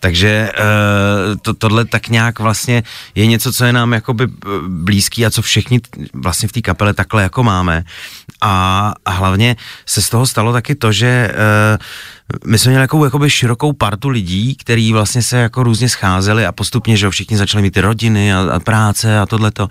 Takže 0.00 0.52
uh, 0.58 1.36
to, 1.42 1.54
tohle 1.54 1.84
tak 1.84 2.08
nějak 2.08 2.38
vlastně 2.38 2.82
je 3.14 3.26
něco, 3.26 3.52
co 3.52 3.64
je 3.64 3.72
nám 3.72 3.92
jakoby 3.92 4.24
eh, 4.24 4.48
blízký 4.68 5.26
a 5.26 5.30
co 5.30 5.42
všichni 5.42 5.80
vlastně 6.14 6.48
v 6.48 6.52
té 6.52 6.60
kapele 6.60 6.94
takhle 6.94 7.22
jako 7.22 7.42
máme. 7.42 7.84
A, 8.40 8.94
a 9.04 9.10
hlavně 9.10 9.56
se 9.86 10.02
z 10.02 10.08
toho 10.08 10.26
stalo 10.26 10.52
taky 10.52 10.74
to, 10.74 10.92
že 10.92 11.30
uh, 11.30 11.84
my 12.46 12.58
jsme 12.58 12.70
měli 12.70 12.82
takovou 12.82 13.04
jakoby 13.04 13.30
širokou 13.30 13.72
partu 13.72 14.08
lidí, 14.08 14.54
který 14.54 14.92
vlastně 14.92 15.22
se 15.22 15.36
jako 15.36 15.62
různě 15.62 15.88
scházeli 15.88 16.46
a 16.46 16.52
postupně, 16.52 16.96
že 16.96 17.10
všichni 17.10 17.36
začali 17.36 17.62
mít 17.62 17.74
ty 17.74 17.80
rodiny 17.80 18.34
a, 18.34 18.40
a 18.52 18.60
práce 18.60 19.18
a 19.18 19.26
tohleto. 19.26 19.68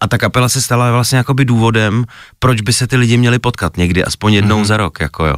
A 0.00 0.08
ta 0.08 0.18
kapela 0.18 0.48
se 0.48 0.62
stala 0.62 0.92
vlastně 0.92 1.18
jakoby 1.18 1.44
důvodem, 1.44 2.04
proč 2.38 2.60
by 2.60 2.72
se 2.72 2.86
ty 2.86 2.96
lidi 2.96 3.16
měli 3.16 3.38
potkat 3.38 3.76
někdy, 3.76 4.04
aspoň 4.04 4.32
jednou 4.32 4.60
mm-hmm. 4.60 4.66
za 4.66 4.76
rok, 4.76 5.00
jako 5.00 5.26
jo. 5.26 5.34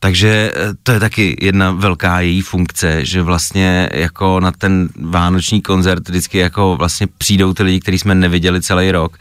Takže 0.00 0.52
eh, 0.56 0.68
to 0.82 0.92
je 0.92 1.00
taky 1.00 1.36
jedna 1.40 1.70
velká 1.70 2.20
její 2.20 2.40
funkce, 2.40 3.04
že 3.04 3.22
vlastně 3.22 3.88
jako 3.92 4.40
na 4.40 4.52
ten 4.52 4.88
vánoční 5.02 5.62
koncert 5.62 6.08
vždycky 6.08 6.38
jako 6.38 6.76
vlastně 6.76 7.06
přijdou 7.18 7.54
ty 7.54 7.62
lidi, 7.62 7.80
který 7.80 7.98
jsme 7.98 8.14
neviděli 8.14 8.62
celý 8.62 8.90
rok 8.90 9.18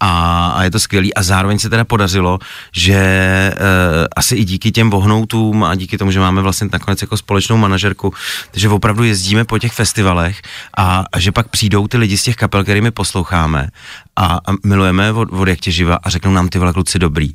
a, 0.00 0.46
a 0.46 0.62
je 0.62 0.70
to 0.70 0.80
skvělý 0.80 1.14
a 1.14 1.22
zároveň 1.22 1.58
se 1.58 1.70
teda 1.70 1.84
podařilo, 1.84 2.38
že 2.72 3.00
uh, 3.54 4.06
asi 4.16 4.36
i 4.36 4.44
díky 4.44 4.72
těm 4.72 4.90
vohnoutům 4.90 5.64
a 5.64 5.74
díky 5.74 5.98
tomu, 5.98 6.10
že 6.10 6.20
máme 6.20 6.39
vlastně 6.42 6.68
nakonec 6.72 7.02
jako 7.02 7.16
společnou 7.16 7.56
manažerku, 7.56 8.14
že 8.52 8.68
opravdu 8.68 9.04
jezdíme 9.04 9.44
po 9.44 9.58
těch 9.58 9.72
festivalech 9.72 10.42
a, 10.76 11.04
a 11.12 11.18
že 11.18 11.32
pak 11.32 11.48
přijdou 11.48 11.88
ty 11.88 11.96
lidi 11.96 12.18
z 12.18 12.22
těch 12.22 12.36
kapel, 12.36 12.62
kterými 12.62 12.90
posloucháme 12.90 13.68
a, 14.16 14.24
a 14.26 14.52
milujeme 14.64 15.04
je 15.04 15.12
od, 15.12 15.28
od 15.32 15.48
jak 15.48 15.60
tě 15.60 15.70
živa 15.70 15.98
a 16.02 16.10
řeknou 16.10 16.32
nám 16.32 16.48
ty 16.48 16.58
vole 16.58 16.72
kluci 16.72 16.98
dobrý. 16.98 17.34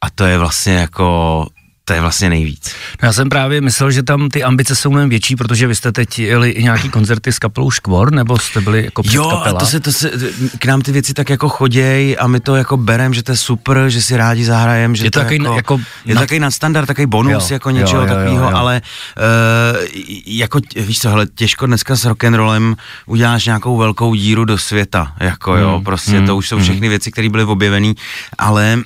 A 0.00 0.10
to 0.10 0.24
je 0.24 0.38
vlastně 0.38 0.74
jako, 0.74 1.46
to 1.88 1.92
je 1.92 2.00
vlastně 2.00 2.28
nejvíc. 2.28 2.70
No 3.02 3.06
já 3.06 3.12
jsem 3.12 3.28
právě 3.28 3.60
myslel, 3.60 3.90
že 3.90 4.02
tam 4.02 4.28
ty 4.28 4.42
ambice 4.42 4.76
jsou 4.76 4.90
mnohem 4.90 5.08
větší, 5.08 5.36
protože 5.36 5.66
vy 5.66 5.74
jste 5.74 5.92
teď 5.92 6.18
jeli 6.18 6.50
i 6.50 6.62
nějaký 6.62 6.88
koncerty 6.88 7.32
s 7.32 7.38
kapelou 7.38 7.70
Škvor, 7.70 8.12
nebo 8.12 8.38
jste 8.38 8.60
byli 8.60 8.84
jako 8.84 9.02
Jo, 9.04 9.28
a 9.44 9.52
to 9.52 9.66
se, 9.66 9.80
to 9.80 9.92
se, 9.92 10.10
k 10.58 10.64
nám 10.64 10.82
ty 10.82 10.92
věci 10.92 11.14
tak 11.14 11.30
jako 11.30 11.48
choděj 11.48 12.16
a 12.20 12.26
my 12.26 12.40
to 12.40 12.56
jako 12.56 12.76
berem, 12.76 13.14
že 13.14 13.22
to 13.22 13.32
je 13.32 13.36
super, 13.36 13.84
že 13.88 14.02
si 14.02 14.16
rádi 14.16 14.44
zahrajem, 14.44 14.96
že 14.96 15.04
Je 15.04 15.10
to 15.10 15.18
takový 15.18 15.42
jako, 15.42 15.54
jako 15.56 15.80
je 16.04 16.14
to 16.14 16.20
nad- 16.20 16.20
takový 16.20 16.40
nadstandard, 16.40 16.86
takový 16.86 17.06
bonus 17.06 17.50
Jo, 17.50 17.54
jako 17.54 17.70
něčeho 17.70 18.02
jo, 18.02 18.08
jo, 18.08 18.14
takového, 18.14 18.56
ale 18.56 18.82
uh, 19.16 19.86
jako 20.26 20.60
víš 20.76 20.98
co, 20.98 21.08
hele, 21.10 21.26
těžko 21.34 21.66
dneska 21.66 21.96
s 21.96 22.04
rock'n'rollem 22.04 22.76
uděláš 23.06 23.46
nějakou 23.46 23.76
velkou 23.76 24.14
díru 24.14 24.44
do 24.44 24.58
světa, 24.58 25.12
jako 25.20 25.56
jo, 25.56 25.74
Hmm, 25.74 25.84
prostě 25.84 26.16
hmm, 26.18 26.26
to 26.26 26.36
už 26.36 26.48
jsou 26.48 26.58
všechny 26.58 26.88
věci, 26.88 27.12
které 27.12 27.28
byly 27.28 27.44
objevené, 27.44 27.92
ale 28.38 28.78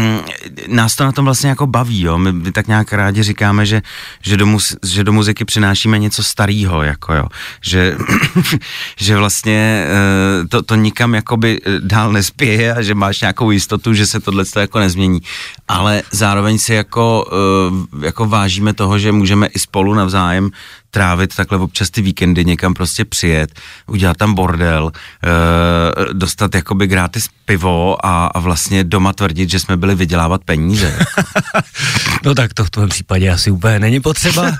nás 0.68 0.94
to 0.96 1.04
na 1.04 1.12
tom 1.12 1.24
vlastně 1.24 1.48
jako 1.48 1.66
baví, 1.66 2.00
jo, 2.02 2.18
my, 2.18 2.33
my 2.34 2.52
tak 2.52 2.66
nějak 2.66 2.92
rádi 2.92 3.22
říkáme, 3.22 3.66
že, 3.66 3.82
že, 4.22 4.36
do, 4.36 4.46
mus, 4.46 4.76
že 4.84 5.04
do 5.04 5.12
muziky 5.12 5.44
přinášíme 5.44 5.98
něco 5.98 6.22
starého, 6.22 6.82
jako 6.82 7.14
jo, 7.14 7.26
že, 7.60 7.96
že 8.96 9.16
vlastně 9.16 9.86
eh, 9.88 10.48
to, 10.48 10.62
to 10.62 10.74
nikam 10.74 11.14
jakoby 11.14 11.60
eh, 11.64 11.70
dál 11.78 12.12
nespěje 12.12 12.74
a 12.74 12.82
že 12.82 12.94
máš 12.94 13.20
nějakou 13.20 13.50
jistotu, 13.50 13.94
že 13.94 14.06
se 14.06 14.20
tohle 14.20 14.44
jako 14.56 14.78
nezmění, 14.78 15.20
ale 15.68 16.02
zároveň 16.10 16.58
si 16.58 16.74
jako, 16.74 17.26
eh, 17.32 18.06
jako 18.06 18.26
vážíme 18.26 18.74
toho, 18.74 18.98
že 18.98 19.12
můžeme 19.12 19.46
i 19.46 19.58
spolu 19.58 19.94
navzájem 19.94 20.50
trávit 20.94 21.36
takhle 21.36 21.58
občas 21.58 21.90
ty 21.90 22.02
víkendy, 22.02 22.44
někam 22.44 22.74
prostě 22.74 23.04
přijet, 23.04 23.50
udělat 23.86 24.16
tam 24.16 24.34
bordel, 24.34 24.92
e, 24.94 26.14
dostat 26.14 26.54
jakoby 26.54 26.86
gratis 26.86 27.28
pivo 27.44 28.06
a, 28.06 28.26
a 28.26 28.40
vlastně 28.40 28.84
doma 28.84 29.12
tvrdit, 29.12 29.50
že 29.50 29.60
jsme 29.60 29.76
byli 29.76 29.94
vydělávat 29.94 30.44
peníze. 30.44 30.98
No 32.24 32.34
tak 32.34 32.54
to 32.54 32.64
v 32.64 32.70
tom 32.70 32.88
případě 32.88 33.30
asi 33.30 33.50
úplně 33.50 33.78
není 33.78 34.00
potřeba 34.00 34.52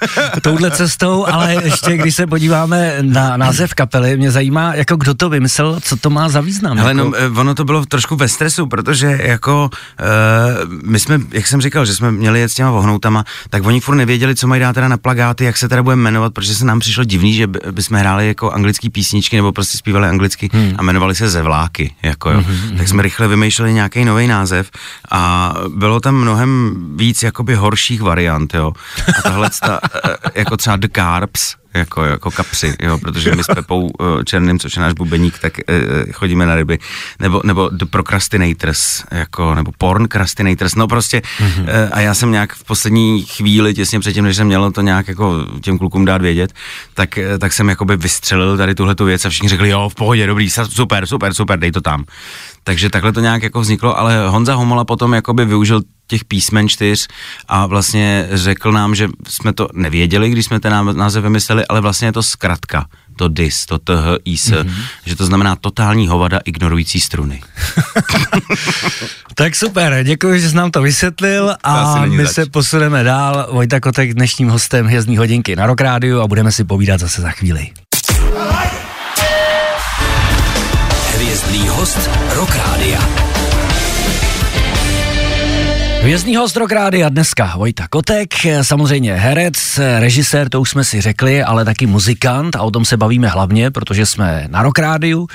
touhle 0.42 0.70
cestou, 0.70 1.26
ale 1.26 1.54
ještě 1.64 1.96
když 1.96 2.14
se 2.14 2.26
podíváme 2.26 2.98
na 3.00 3.36
název 3.36 3.74
kapely, 3.74 4.16
mě 4.16 4.30
zajímá, 4.30 4.74
jako 4.74 4.96
kdo 4.96 5.14
to 5.14 5.28
vymyslel, 5.30 5.80
co 5.80 5.96
to 5.96 6.10
má 6.10 6.28
za 6.28 6.40
význam. 6.40 6.78
Hele, 6.78 6.90
jako... 6.90 7.04
no, 7.04 7.40
ono 7.40 7.54
to 7.54 7.64
bylo 7.64 7.86
trošku 7.86 8.16
ve 8.16 8.28
stresu, 8.28 8.66
protože 8.66 9.20
jako 9.22 9.70
uh, 9.70 10.72
my 10.82 11.00
jsme, 11.00 11.20
jak 11.30 11.46
jsem 11.46 11.60
říkal, 11.60 11.84
že 11.84 11.94
jsme 11.94 12.12
měli 12.12 12.40
jet 12.40 12.48
s 12.48 12.54
těma 12.54 12.70
vohnoutama, 12.70 13.24
tak 13.50 13.66
oni 13.66 13.80
furt 13.80 13.96
nevěděli, 13.96 14.34
co 14.34 14.46
mají 14.46 14.60
dát 14.60 14.72
teda 14.72 14.88
na 14.88 14.96
plagáty, 14.96 15.44
jak 15.44 15.56
se 15.56 15.68
teda 15.68 15.82
budeme 15.82 16.02
jmenovat, 16.02 16.23
protože 16.30 16.54
se 16.54 16.64
nám 16.64 16.80
přišlo 16.80 17.04
divný, 17.04 17.34
že 17.34 17.46
by, 17.46 17.60
bychom 17.70 17.98
hráli 17.98 18.28
jako 18.28 18.50
anglický 18.50 18.90
písničky 18.90 19.36
nebo 19.36 19.52
prostě 19.52 19.78
zpívali 19.78 20.08
anglicky 20.08 20.50
hmm. 20.52 20.74
a 20.78 20.82
jmenovali 20.82 21.14
se 21.14 21.28
Zevláky, 21.28 21.94
jako 22.02 22.30
jo. 22.30 22.44
Hmm, 22.46 22.78
tak 22.78 22.88
jsme 22.88 23.02
rychle 23.02 23.28
vymýšleli 23.28 23.72
nějaký 23.72 24.04
nový 24.04 24.26
název 24.26 24.70
a 25.10 25.54
bylo 25.68 26.00
tam 26.00 26.14
mnohem 26.14 26.74
víc 26.96 27.22
jakoby 27.22 27.54
horších 27.54 28.02
variant, 28.02 28.54
jo. 28.54 28.72
A 29.18 29.22
tahle 29.22 29.50
ta, 29.60 29.80
jako 30.34 30.56
třeba 30.56 30.76
The 30.76 30.88
Carbs, 30.94 31.54
jako, 31.74 32.04
jako 32.04 32.30
kapři, 32.30 32.74
jo, 32.82 32.98
protože 32.98 33.34
my 33.34 33.44
s 33.44 33.46
Pepou 33.46 33.90
eh, 34.00 34.24
Černým, 34.24 34.58
což 34.58 34.76
je 34.76 34.82
náš 34.82 34.92
bubeník, 34.92 35.38
tak 35.38 35.58
eh, 35.58 36.12
chodíme 36.12 36.46
na 36.46 36.54
ryby, 36.54 36.78
nebo, 37.20 37.40
nebo 37.44 37.68
The 37.68 37.84
Procrastinators, 37.84 39.04
jako, 39.10 39.54
nebo 39.54 39.72
Porncrastinators, 39.78 40.74
no 40.74 40.88
prostě, 40.88 41.18
mm-hmm. 41.18 41.64
eh, 41.66 41.88
a 41.92 42.00
já 42.00 42.14
jsem 42.14 42.30
nějak 42.30 42.52
v 42.52 42.64
poslední 42.64 43.22
chvíli, 43.22 43.74
těsně 43.74 44.00
předtím, 44.00 44.24
než 44.24 44.36
jsem 44.36 44.46
měl 44.46 44.72
to 44.72 44.80
nějak 44.80 45.08
jako 45.08 45.46
těm 45.60 45.78
klukům 45.78 46.04
dát 46.04 46.22
vědět, 46.22 46.52
tak, 46.94 47.18
tak 47.38 47.52
jsem 47.52 47.68
jakoby 47.68 47.96
vystřelil 47.96 48.56
tady 48.56 48.74
tuhle 48.74 48.94
tu 48.94 49.04
věc 49.04 49.24
a 49.24 49.28
všichni 49.28 49.48
řekli, 49.48 49.68
jo, 49.68 49.88
v 49.88 49.94
pohodě, 49.94 50.26
dobrý, 50.26 50.50
super, 50.50 51.06
super, 51.06 51.34
super, 51.34 51.58
dej 51.58 51.72
to 51.72 51.80
tam. 51.80 52.04
Takže 52.64 52.90
takhle 52.90 53.12
to 53.12 53.20
nějak 53.20 53.42
jako 53.42 53.60
vzniklo, 53.60 53.98
ale 53.98 54.28
Honza 54.28 54.54
Homola 54.54 54.84
potom 54.84 55.12
jakoby 55.12 55.44
využil 55.44 55.80
těch 56.06 56.24
písmen 56.24 56.68
čtyř 56.68 57.08
a 57.48 57.66
vlastně 57.66 58.28
řekl 58.32 58.72
nám, 58.72 58.94
že 58.94 59.08
jsme 59.28 59.52
to 59.52 59.68
nevěděli, 59.72 60.30
když 60.30 60.44
jsme 60.44 60.60
ten 60.60 60.96
název 60.96 61.22
vymysleli, 61.22 61.66
ale 61.66 61.80
vlastně 61.80 62.08
je 62.08 62.12
to 62.12 62.22
zkratka, 62.22 62.86
to 63.16 63.28
DIS, 63.28 63.66
to 63.66 63.78
THIS, 63.78 64.50
mm-hmm. 64.50 64.72
že 65.06 65.16
to 65.16 65.26
znamená 65.26 65.56
totální 65.56 66.08
hovada 66.08 66.40
ignorující 66.44 67.00
struny. 67.00 67.42
Tak 69.36 69.56
super, 69.56 70.04
děkuji, 70.04 70.40
že 70.40 70.48
jsi 70.48 70.56
nám 70.56 70.70
to 70.70 70.82
vysvětlil 70.82 71.56
a 71.64 72.00
není 72.00 72.16
my 72.16 72.24
zač. 72.26 72.34
se 72.34 72.46
posuneme 72.46 73.02
dál. 73.02 73.48
Vojta 73.52 73.80
Kotek 73.80 74.14
dnešním 74.14 74.48
hostem 74.48 74.86
Hvězdní 74.86 75.16
hodinky 75.16 75.56
na 75.56 75.66
Rock 75.66 75.80
Rádiu 75.80 76.20
a 76.20 76.26
budeme 76.26 76.52
si 76.52 76.64
povídat 76.64 77.00
zase 77.00 77.22
za 77.22 77.30
chvíli. 77.30 77.70
Hvězdný 81.14 81.68
host 81.68 82.10
Rock 82.34 82.56
Rádia. 82.56 83.00
Hvězdný 86.04 86.36
host 86.36 86.56
Rock 86.56 86.72
a 86.72 87.08
dneska 87.08 87.52
Vojta 87.56 87.88
Kotek, 87.88 88.34
samozřejmě 88.62 89.14
herec, 89.14 89.80
režisér, 89.98 90.48
to 90.48 90.60
už 90.60 90.70
jsme 90.70 90.84
si 90.84 91.00
řekli, 91.00 91.42
ale 91.42 91.64
taky 91.64 91.86
muzikant 91.86 92.56
a 92.56 92.62
o 92.62 92.70
tom 92.70 92.84
se 92.84 92.96
bavíme 92.96 93.28
hlavně, 93.28 93.70
protože 93.70 94.06
jsme 94.06 94.46
na 94.50 94.62
Rock 94.62 94.78
Rádiu 94.78 95.28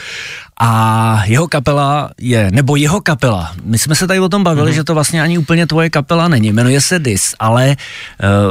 a 0.59 1.23
jeho 1.25 1.47
kapela 1.47 2.11
je, 2.21 2.51
nebo 2.51 2.75
jeho 2.75 3.01
kapela, 3.01 3.53
my 3.63 3.77
jsme 3.77 3.95
se 3.95 4.07
tady 4.07 4.19
o 4.19 4.29
tom 4.29 4.43
bavili, 4.43 4.71
mm-hmm. 4.71 4.75
že 4.75 4.83
to 4.83 4.93
vlastně 4.93 5.21
ani 5.21 5.37
úplně 5.37 5.67
tvoje 5.67 5.89
kapela 5.89 6.27
není, 6.27 6.51
jmenuje 6.51 6.81
se 6.81 6.99
Dis, 6.99 7.35
ale 7.39 7.75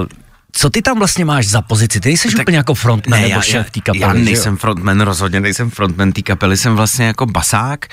uh, 0.01 0.07
co 0.53 0.71
ty 0.71 0.83
tam 0.83 0.99
vlastně 0.99 1.25
máš 1.25 1.47
za 1.47 1.63
pozici? 1.63 2.01
Ty 2.01 2.11
jsi 2.11 2.29
úplně 2.41 2.57
jako 2.57 2.75
frontman 2.75 3.21
ne, 3.21 3.29
nebo 3.29 3.41
šéf 3.41 3.71
té 3.71 3.81
kapely, 3.81 4.03
Já 4.03 4.13
nejsem 4.13 4.57
frontman, 4.57 5.01
rozhodně 5.01 5.41
nejsem 5.41 5.71
frontman 5.71 6.13
té 6.13 6.23
kapely, 6.23 6.57
jsem 6.57 6.77
vlastně 6.77 7.07
jako 7.07 7.27
basák, 7.27 7.87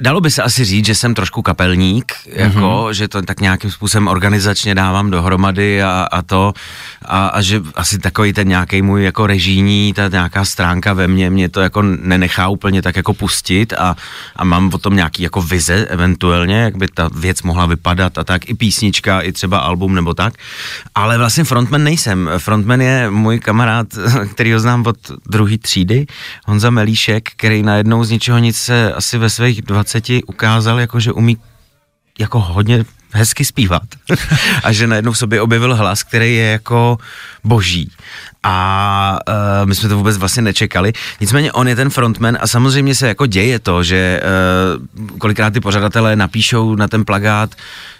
Dalo 0.00 0.20
by 0.20 0.30
se 0.30 0.42
asi 0.42 0.64
říct, 0.64 0.86
že 0.86 0.94
jsem 0.94 1.14
trošku 1.14 1.42
kapelník, 1.42 2.12
jako, 2.26 2.58
mm-hmm. 2.58 2.90
že 2.90 3.08
to 3.08 3.22
tak 3.22 3.40
nějakým 3.40 3.70
způsobem 3.70 4.08
organizačně 4.08 4.74
dávám 4.74 5.10
dohromady 5.10 5.82
a, 5.82 6.08
a 6.12 6.22
to, 6.22 6.52
a, 7.04 7.26
a 7.26 7.40
že 7.40 7.62
asi 7.74 7.98
takový 7.98 8.32
ten 8.32 8.48
nějaký 8.48 8.82
můj 8.82 9.04
jako 9.04 9.26
režijní, 9.26 9.92
ta 9.92 10.08
nějaká 10.08 10.44
stránka 10.44 10.92
ve 10.92 11.08
mně, 11.08 11.30
mě 11.30 11.48
to 11.48 11.60
jako 11.60 11.82
nenechá 11.82 12.48
úplně 12.48 12.82
tak 12.82 12.96
jako 12.96 13.14
pustit 13.14 13.72
a, 13.72 13.96
a 14.36 14.44
mám 14.44 14.70
o 14.74 14.78
tom 14.78 14.96
nějaký 14.96 15.22
jako 15.22 15.42
vize 15.42 15.86
eventuálně, 15.86 16.56
jak 16.56 16.76
by 16.76 16.86
ta 16.94 17.10
věc 17.14 17.42
mohla 17.42 17.66
vypadat 17.66 18.18
a 18.18 18.24
tak, 18.24 18.48
i 18.50 18.54
písnička, 18.54 19.20
i 19.20 19.32
třeba 19.32 19.58
album 19.58 19.94
nebo 19.94 20.14
tak, 20.14 20.34
ale 20.94 21.18
vlastně 21.18 21.44
frontman 21.44 21.84
nejsem. 21.84 22.30
Frontman 22.38 22.80
je 22.80 23.10
můj 23.10 23.40
kamarád, 23.40 23.86
který 24.30 24.52
ho 24.52 24.60
znám 24.60 24.86
od 24.86 24.96
druhé 25.30 25.58
třídy, 25.58 26.06
Honza 26.46 26.70
Melíšek, 26.70 27.28
který 27.36 27.62
najednou 27.62 28.04
z 28.04 28.10
ničeho 28.10 28.38
nic 28.38 28.56
se 28.56 28.92
asi 28.92 29.18
ve 29.18 29.30
svých 29.30 29.62
20 29.68 30.04
ukázal, 30.26 30.80
jako 30.80 31.00
že 31.00 31.12
umí 31.12 31.36
jako 32.18 32.40
hodně 32.40 32.84
hezky 33.12 33.44
zpívat 33.44 33.82
a 34.64 34.72
že 34.72 34.86
najednou 34.86 35.12
v 35.12 35.18
sobě 35.18 35.40
objevil 35.40 35.76
hlas, 35.76 36.02
který 36.02 36.36
je 36.36 36.46
jako 36.50 36.98
boží 37.44 37.92
a 38.42 39.18
uh, 39.28 39.68
my 39.68 39.74
jsme 39.74 39.88
to 39.88 39.96
vůbec 39.96 40.16
vlastně 40.16 40.42
nečekali. 40.42 40.92
Nicméně 41.20 41.52
on 41.52 41.68
je 41.68 41.76
ten 41.76 41.90
frontman 41.90 42.38
a 42.40 42.46
samozřejmě 42.46 42.94
se 42.94 43.08
jako 43.08 43.26
děje 43.26 43.58
to, 43.58 43.82
že 43.82 44.20
uh, 44.20 45.18
kolikrát 45.18 45.52
ty 45.52 45.60
pořadatelé 45.60 46.16
napíšou 46.16 46.74
na 46.74 46.88
ten 46.88 47.04
plagát 47.04 47.54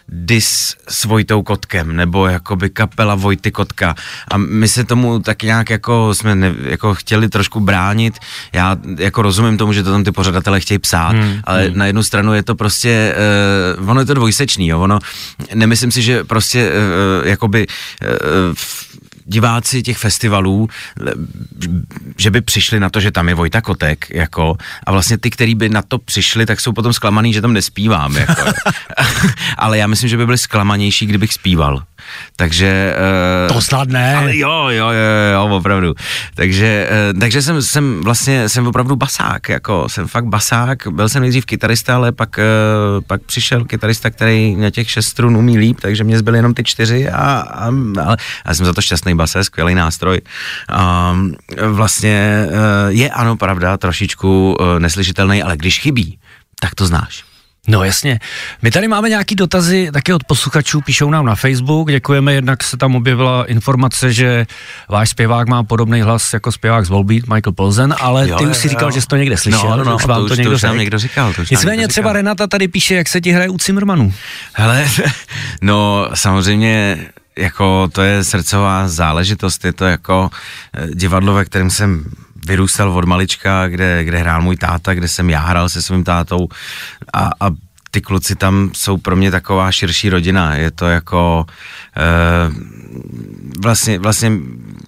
dis 0.09 0.77
s 0.89 1.05
Vojtou 1.05 1.43
Kotkem, 1.43 1.97
nebo 1.97 2.27
jakoby 2.27 2.71
kapela 2.71 3.15
Vojty 3.15 3.51
Kotka. 3.51 3.95
A 4.31 4.37
my 4.37 4.69
se 4.69 4.85
tomu 4.85 5.19
tak 5.19 5.43
nějak 5.43 5.71
jako 5.71 6.15
jsme 6.15 6.35
ne, 6.35 6.55
jako 6.63 6.95
chtěli 6.95 7.29
trošku 7.29 7.61
bránit. 7.61 8.19
Já 8.53 8.77
jako 8.99 9.23
rozumím 9.23 9.59
tomu, 9.59 9.73
že 9.73 9.83
to 9.83 9.91
tam 9.91 10.05
ty 10.05 10.13
pořadatelé 10.13 10.61
chtějí 10.61 10.79
psát, 10.79 11.09
hmm, 11.09 11.41
ale 11.45 11.65
hmm. 11.65 11.79
na 11.79 11.87
jednu 11.87 12.03
stranu 12.03 12.35
je 12.35 12.43
to 12.43 12.55
prostě, 12.55 13.15
uh, 13.79 13.91
ono 13.91 14.01
je 14.01 14.07
to 14.07 14.15
dvojsečný, 14.15 14.69
jo, 14.69 14.81
ono, 14.81 14.99
nemyslím 15.55 15.93
si, 15.93 16.03
že 16.03 16.25
prostě 16.25 16.71
uh, 16.71 17.29
jakoby 17.29 17.67
uh, 18.03 18.55
diváci 19.29 19.83
těch 19.83 19.99
festivalů, 19.99 20.69
že 22.17 22.31
by 22.31 22.41
přišli 22.41 22.81
na 22.81 22.91
to, 22.91 23.01
že 23.01 23.11
tam 23.11 23.29
je 23.29 23.35
Vojta 23.35 23.61
Kotek, 23.61 24.11
jako, 24.11 24.57
a 24.87 24.93
vlastně 24.93 25.19
ty, 25.19 25.31
který 25.31 25.55
by 25.55 25.69
na 25.69 25.83
to 25.83 25.99
přišli, 25.99 26.47
tak 26.47 26.61
jsou 26.61 26.73
potom 26.73 26.93
zklamaný, 26.93 27.33
že 27.33 27.41
tam 27.41 27.53
nespívám, 27.53 28.17
jako. 28.17 28.43
Ale 29.59 29.79
já 29.79 29.87
myslím, 29.87 30.09
že 30.09 30.17
by 30.17 30.27
byli 30.27 30.39
zklamanější, 30.39 31.07
kdybych 31.07 31.33
zpíval. 31.33 31.83
Takže... 32.37 32.95
Uh, 33.49 33.55
to 33.55 33.61
snad 33.61 33.89
ne. 33.89 34.17
Ale 34.17 34.37
jo, 34.37 34.69
jo, 34.69 34.89
jo, 34.91 35.33
jo, 35.33 35.57
opravdu. 35.57 35.95
Takže, 36.35 36.89
uh, 37.13 37.21
takže 37.21 37.43
jsem, 37.43 37.63
jsem 37.63 38.01
vlastně, 38.05 38.49
jsem 38.49 38.67
opravdu 38.67 38.97
basák, 38.97 39.49
jako 39.49 39.89
jsem 39.89 40.09
fakt 40.09 40.27
basák, 40.27 40.89
byl 40.91 41.09
jsem 41.09 41.23
nejdřív 41.23 41.47
kytarista, 41.47 41.95
ale 41.95 42.13
pak, 42.13 42.39
uh, 42.39 43.05
pak 43.07 43.23
přišel 43.23 43.65
kytarista, 43.65 44.11
který 44.11 44.57
na 44.57 44.71
těch 44.71 44.91
šest 44.91 45.07
strun 45.07 45.37
umí 45.37 45.59
líp, 45.59 45.81
takže 45.81 46.05
mě 46.05 46.19
zbyly 46.19 46.39
jenom 46.39 46.55
ty 46.55 46.65
čtyři 46.65 47.09
a, 47.09 47.17
a, 47.41 47.71
a, 48.05 48.17
a 48.45 48.55
jsem 48.55 48.67
za 48.67 48.73
to 48.73 48.81
šťastný 48.81 49.15
base, 49.15 49.45
skvělý 49.45 49.75
nástroj. 49.75 50.21
Um, 51.13 51.35
vlastně 51.67 52.47
uh, 52.47 52.55
je 52.89 53.11
ano, 53.11 53.37
pravda, 53.37 53.77
trošičku 53.77 54.57
uh, 54.61 54.79
neslyšitelný, 54.79 55.43
ale 55.43 55.57
když 55.57 55.81
chybí, 55.81 56.19
tak 56.61 56.75
to 56.75 56.87
znáš. 56.87 57.28
No 57.69 57.85
jasně. 57.85 58.21
My 58.63 58.71
tady 58.71 58.89
máme 58.89 59.09
nějaký 59.09 59.35
dotazy 59.35 59.91
taky 59.93 60.13
od 60.13 60.25
posluchačů, 60.25 60.81
píšou 60.81 61.11
nám 61.11 61.27
na 61.27 61.35
Facebook, 61.35 61.91
děkujeme, 61.91 62.35
jednak 62.35 62.63
se 62.63 62.77
tam 62.77 62.97
objevila 62.97 63.45
informace, 63.45 64.13
že 64.13 64.47
váš 64.89 65.11
zpěvák 65.11 65.49
má 65.49 65.63
podobný 65.63 66.01
hlas 66.01 66.33
jako 66.33 66.53
zpěvák 66.53 66.87
z 66.87 66.89
Volbeat, 66.89 67.23
Michael 67.23 67.53
Polzen, 67.53 67.95
ale 68.01 68.29
jo, 68.29 68.39
ty 68.39 68.47
už 68.47 68.57
si 68.57 68.69
říkal, 68.69 68.89
jo. 68.89 68.95
že 68.95 69.01
jsi 69.01 69.07
to 69.07 69.17
někde 69.17 69.37
slyšel, 69.37 69.77
no, 69.77 69.85
no, 69.85 69.97
už 69.97 70.07
vám 70.07 70.23
to, 70.23 70.29
to, 70.29 70.33
už, 70.33 70.39
někdo, 70.39 70.51
to 70.51 70.57
už 70.57 70.63
nám 70.63 70.79
někdo 70.79 70.99
říkal. 70.99 71.35
To 71.35 71.43
už 71.43 71.51
Nicméně 71.51 71.77
někdo 71.77 71.89
třeba 71.89 72.11
říkal. 72.11 72.13
Renata 72.13 72.47
tady 72.47 72.69
píše, 72.69 72.95
jak 72.95 73.09
se 73.09 73.21
ti 73.21 73.33
hraje 73.33 73.49
u 73.49 73.59
Cimrmanu. 73.59 74.13
Hele, 74.53 74.89
no 75.63 76.09
samozřejmě 76.15 77.07
jako 77.39 77.89
to 77.93 78.03
je 78.03 78.25
srdcová 78.25 78.89
záležitost, 78.89 79.65
je 79.65 79.73
to 79.73 79.85
jako 79.85 80.31
eh, 80.75 80.87
divadlo, 80.95 81.35
ve 81.35 81.45
kterém 81.45 81.71
jsem 81.71 82.05
vyrůstal 82.49 82.91
od 82.91 83.05
malička, 83.05 83.69
kde, 83.69 84.05
kde 84.05 84.19
hrál 84.19 84.43
můj 84.43 84.57
táta, 84.57 84.95
kde 84.95 85.09
jsem 85.09 85.31
já 85.31 85.41
hrál 85.41 85.69
se 85.69 85.83
svým 85.83 86.05
tátou 86.05 86.49
a, 87.13 87.31
a 87.41 87.51
ty 87.91 88.01
kluci 88.01 88.37
tam 88.37 88.71
jsou 88.75 88.97
pro 88.97 89.17
mě 89.17 89.31
taková 89.31 89.73
širší 89.73 90.09
rodina. 90.09 90.55
Je 90.57 90.71
to 90.71 90.87
jako 90.87 91.47
e, 91.97 92.05
vlastně, 93.63 93.99
vlastně 93.99 94.33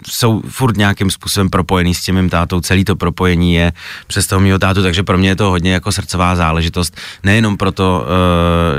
jsou 0.07 0.41
furt 0.47 0.77
nějakým 0.77 1.11
způsobem 1.11 1.49
propojený 1.49 1.95
s 1.95 2.01
tím 2.01 2.15
mým 2.15 2.29
tátou. 2.29 2.61
Celý 2.61 2.85
to 2.85 2.95
propojení 2.95 3.53
je 3.53 3.73
přes 4.07 4.27
toho 4.27 4.39
mýho 4.39 4.59
tátu, 4.59 4.81
takže 4.83 5.03
pro 5.03 5.17
mě 5.17 5.29
je 5.29 5.35
to 5.35 5.49
hodně 5.49 5.73
jako 5.73 5.91
srdcová 5.91 6.35
záležitost. 6.35 6.97
Nejenom 7.23 7.57
proto, 7.57 8.05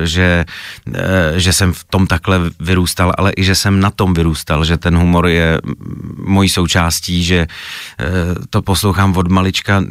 e, 0.02 0.06
že, 0.06 0.44
e, 0.94 1.40
že 1.40 1.52
jsem 1.52 1.72
v 1.72 1.84
tom 1.84 2.06
takhle 2.06 2.40
vyrůstal, 2.60 3.12
ale 3.18 3.32
i 3.36 3.44
že 3.44 3.54
jsem 3.54 3.80
na 3.80 3.90
tom 3.90 4.14
vyrůstal, 4.14 4.64
že 4.64 4.76
ten 4.76 4.96
humor 4.96 5.26
je 5.26 5.58
mojí 6.16 6.48
součástí, 6.48 7.24
že 7.24 7.36
e, 7.36 7.46
to 8.50 8.62
poslouchám 8.62 9.16
od 9.16 9.28
malička 9.28 9.84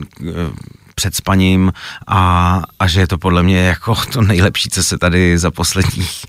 před 0.95 1.15
spaním 1.15 1.73
a, 2.07 2.61
a 2.79 2.87
že 2.87 2.99
je 2.99 3.07
to 3.07 3.17
podle 3.17 3.43
mě 3.43 3.59
jako 3.59 3.95
to 4.13 4.21
nejlepší, 4.21 4.69
co 4.69 4.83
se 4.83 4.97
tady 4.97 5.37
za 5.37 5.51
posledních 5.51 6.25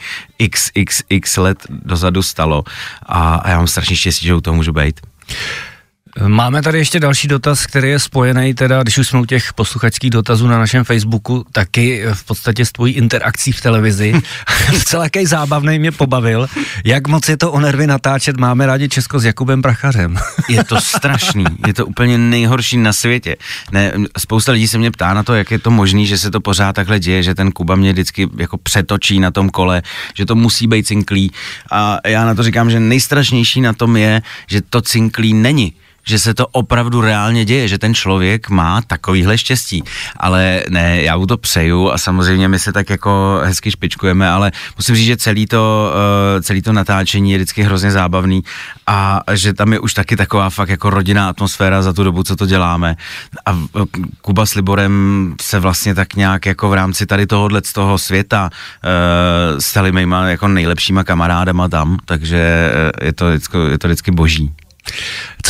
xxx 0.51 1.37
let 1.37 1.59
dozadu 1.69 2.23
stalo 2.23 2.65
a, 3.07 3.35
a 3.35 3.51
já 3.51 3.57
mám 3.57 3.67
strašně 3.67 3.97
štěstí, 3.97 4.27
že 4.27 4.35
u 4.35 4.41
toho 4.41 4.55
můžu 4.55 4.73
být. 4.73 5.01
Máme 6.21 6.63
tady 6.63 6.79
ještě 6.79 7.01
další 7.01 7.29
dotaz, 7.29 7.67
který 7.67 7.89
je 7.89 7.99
spojený, 7.99 8.55
teda, 8.55 8.83
když 8.83 8.99
už 8.99 9.09
jsme 9.09 9.21
u 9.21 9.25
těch 9.25 9.53
posluchačských 9.53 10.11
dotazů 10.11 10.47
na 10.47 10.59
našem 10.59 10.85
Facebooku, 10.85 11.45
taky 11.53 12.05
v 12.13 12.25
podstatě 12.25 12.67
s 12.67 12.73
tvojí 12.73 12.95
interakcí 12.95 13.53
v 13.53 13.61
televizi. 13.61 14.13
Jaký 15.03 15.27
zábavný 15.27 15.79
mě 15.79 15.93
pobavil. 15.93 16.47
Jak 16.85 17.09
moc 17.09 17.29
je 17.29 17.37
to 17.37 17.53
o 17.53 17.61
nervy 17.61 17.87
natáčet, 17.87 18.37
máme 18.37 18.67
rádi 18.67 18.89
Česko 18.89 19.21
s 19.21 19.25
Jakubem 19.25 19.63
Prachařem. 19.63 20.19
je 20.49 20.65
to 20.65 20.81
strašný, 20.81 21.45
je 21.67 21.75
to 21.75 21.87
úplně 21.87 22.19
nejhorší 22.19 22.77
na 22.77 22.93
světě. 22.93 23.37
Ne, 23.73 23.93
spousta 24.19 24.53
lidí 24.53 24.69
se 24.69 24.79
mě 24.79 24.91
ptá 24.91 25.15
na 25.15 25.23
to, 25.23 25.35
jak 25.35 25.51
je 25.51 25.59
to 25.59 25.71
možné, 25.71 26.05
že 26.05 26.19
se 26.19 26.31
to 26.31 26.41
pořád 26.41 26.73
takhle 26.73 27.01
děje, 27.01 27.23
že 27.23 27.35
ten 27.35 27.53
Kuba 27.53 27.77
mě 27.77 27.93
vždycky 27.93 28.29
jako 28.39 28.59
přetočí 28.59 29.21
na 29.21 29.31
tom 29.31 29.51
kole, 29.51 29.83
že 30.15 30.27
to 30.27 30.35
musí 30.35 30.67
být 30.67 30.87
cinklý. 30.87 31.31
A 31.71 31.99
já 32.07 32.27
na 32.27 32.35
to 32.35 32.43
říkám, 32.43 32.71
že 32.71 32.81
nejstrašnější 32.81 33.61
na 33.61 33.73
tom 33.73 33.97
je, 33.97 34.23
že 34.47 34.61
to 34.63 34.81
cinklý 34.81 35.35
není 35.35 35.75
že 36.07 36.19
se 36.19 36.35
to 36.35 36.47
opravdu 36.47 37.01
reálně 37.01 37.45
děje, 37.45 37.69
že 37.69 37.79
ten 37.79 37.95
člověk 37.95 38.51
má 38.51 38.83
takovýhle 38.83 39.39
štěstí. 39.39 39.85
Ale 40.17 40.63
ne, 40.69 41.03
já 41.03 41.17
mu 41.17 41.27
to 41.27 41.37
přeju 41.37 41.91
a 41.91 41.99
samozřejmě 41.99 42.49
my 42.49 42.59
se 42.59 42.73
tak 42.73 42.91
jako 42.91 43.41
hezky 43.45 43.71
špičkujeme, 43.71 44.31
ale 44.31 44.53
musím 44.77 44.95
říct, 44.97 45.07
že 45.07 45.17
celý 45.17 45.47
to, 45.47 45.93
uh, 46.37 46.41
celý 46.41 46.63
to 46.63 46.73
natáčení 46.73 47.33
je 47.33 47.39
vždycky 47.39 47.63
hrozně 47.63 47.91
zábavný 47.91 48.43
a 48.87 49.21
že 49.33 49.53
tam 49.53 49.73
je 49.73 49.79
už 49.79 49.95
taky 49.95 50.17
taková 50.17 50.51
fakt 50.51 50.69
jako 50.69 50.91
rodinná 50.91 51.29
atmosféra 51.29 51.83
za 51.83 51.93
tu 51.93 52.05
dobu, 52.05 52.23
co 52.23 52.37
to 52.37 52.47
děláme. 52.47 52.97
A 53.47 53.59
Kuba 54.21 54.47
s 54.47 54.55
Liborem 54.55 55.35
se 55.41 55.59
vlastně 55.59 55.95
tak 55.95 56.15
nějak 56.15 56.47
jako 56.47 56.69
v 56.69 56.75
rámci 56.75 57.07
tady 57.07 57.27
tohohle 57.27 57.61
z 57.65 57.73
toho 57.73 57.99
světa 57.99 58.51
uh, 58.51 59.59
stali 59.59 59.93
mýma 59.93 60.29
jako 60.29 60.49
nejlepšíma 60.49 61.05
kamarádama 61.05 61.69
tam, 61.69 61.99
takže 62.05 62.73
je 63.03 63.13
to 63.13 63.29
vždycky, 63.29 63.59
je 63.71 63.79
to 63.79 63.89
vždycky 63.89 64.11
boží. 64.11 64.53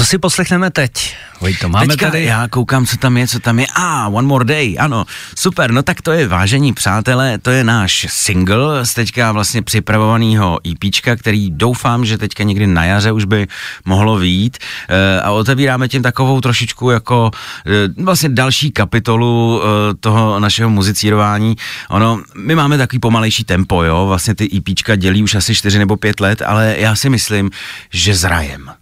Co 0.03 0.07
si 0.07 0.19
poslechneme 0.19 0.71
teď? 0.71 1.17
to 1.61 1.69
máme 1.69 1.87
Teďka 1.87 2.07
tady... 2.07 2.25
já 2.25 2.49
koukám, 2.49 2.87
co 2.87 2.97
tam 2.97 3.17
je, 3.17 3.29
co 3.29 3.39
tam 3.39 3.59
je. 3.59 3.67
A, 3.67 4.07
ah, 4.07 4.15
One 4.15 4.29
More 4.29 4.45
Day, 4.45 4.77
ano, 4.79 5.05
super, 5.35 5.71
no 5.71 5.83
tak 5.83 6.03
to 6.03 6.13
je, 6.13 6.29
vážení 6.29 6.73
přátelé, 6.73 7.39
to 7.39 7.51
je 7.51 7.65
náš 7.65 8.07
single 8.11 8.87
z 8.87 8.95
teďka 8.95 9.33
vlastně 9.33 9.63
připravovaného 9.63 10.59
EPčka, 10.69 11.17
který 11.17 11.51
doufám, 11.51 12.05
že 12.05 12.19
teďka 12.19 12.45
někdy 12.45 12.67
na 12.67 12.85
jaře 12.85 13.13
už 13.13 13.25
by 13.25 13.47
mohlo 13.85 14.19
výjít 14.19 14.59
e, 14.89 15.21
a 15.21 15.31
otevíráme 15.31 15.89
tím 15.89 16.03
takovou 16.03 16.41
trošičku 16.41 16.91
jako 16.91 17.31
e, 17.67 18.03
vlastně 18.03 18.29
další 18.29 18.71
kapitolu 18.71 19.63
e, 19.63 19.95
toho 19.95 20.41
našeho 20.41 20.71
muzicírování. 20.71 21.57
Ono, 21.91 22.23
my 22.37 22.55
máme 22.55 22.79
takový 22.79 22.99
pomalejší 22.99 23.45
tempo, 23.45 23.83
jo, 23.83 24.07
vlastně 24.07 24.35
ty 24.35 24.49
EPčka 24.57 24.97
dělí 24.97 25.23
už 25.23 25.35
asi 25.35 25.55
4 25.55 25.79
nebo 25.79 25.97
5 25.97 26.21
let, 26.21 26.43
ale 26.43 26.75
já 26.79 26.97
si 26.97 27.11
myslím, 27.11 27.51
že 27.91 28.15
zrajem. 28.15 28.82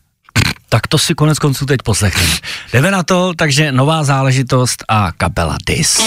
Tak 0.73 0.87
to 0.87 0.99
si 0.99 1.15
konec 1.15 1.39
konců 1.39 1.67
teď 1.67 1.81
poslechneme. 1.85 2.35
Jdeme 2.73 2.91
na 2.91 3.03
to, 3.03 3.33
takže 3.37 3.73
nová 3.73 4.05
záležitost 4.05 4.85
a 4.89 5.13
kapela 5.13 5.57
Dis. 5.67 6.01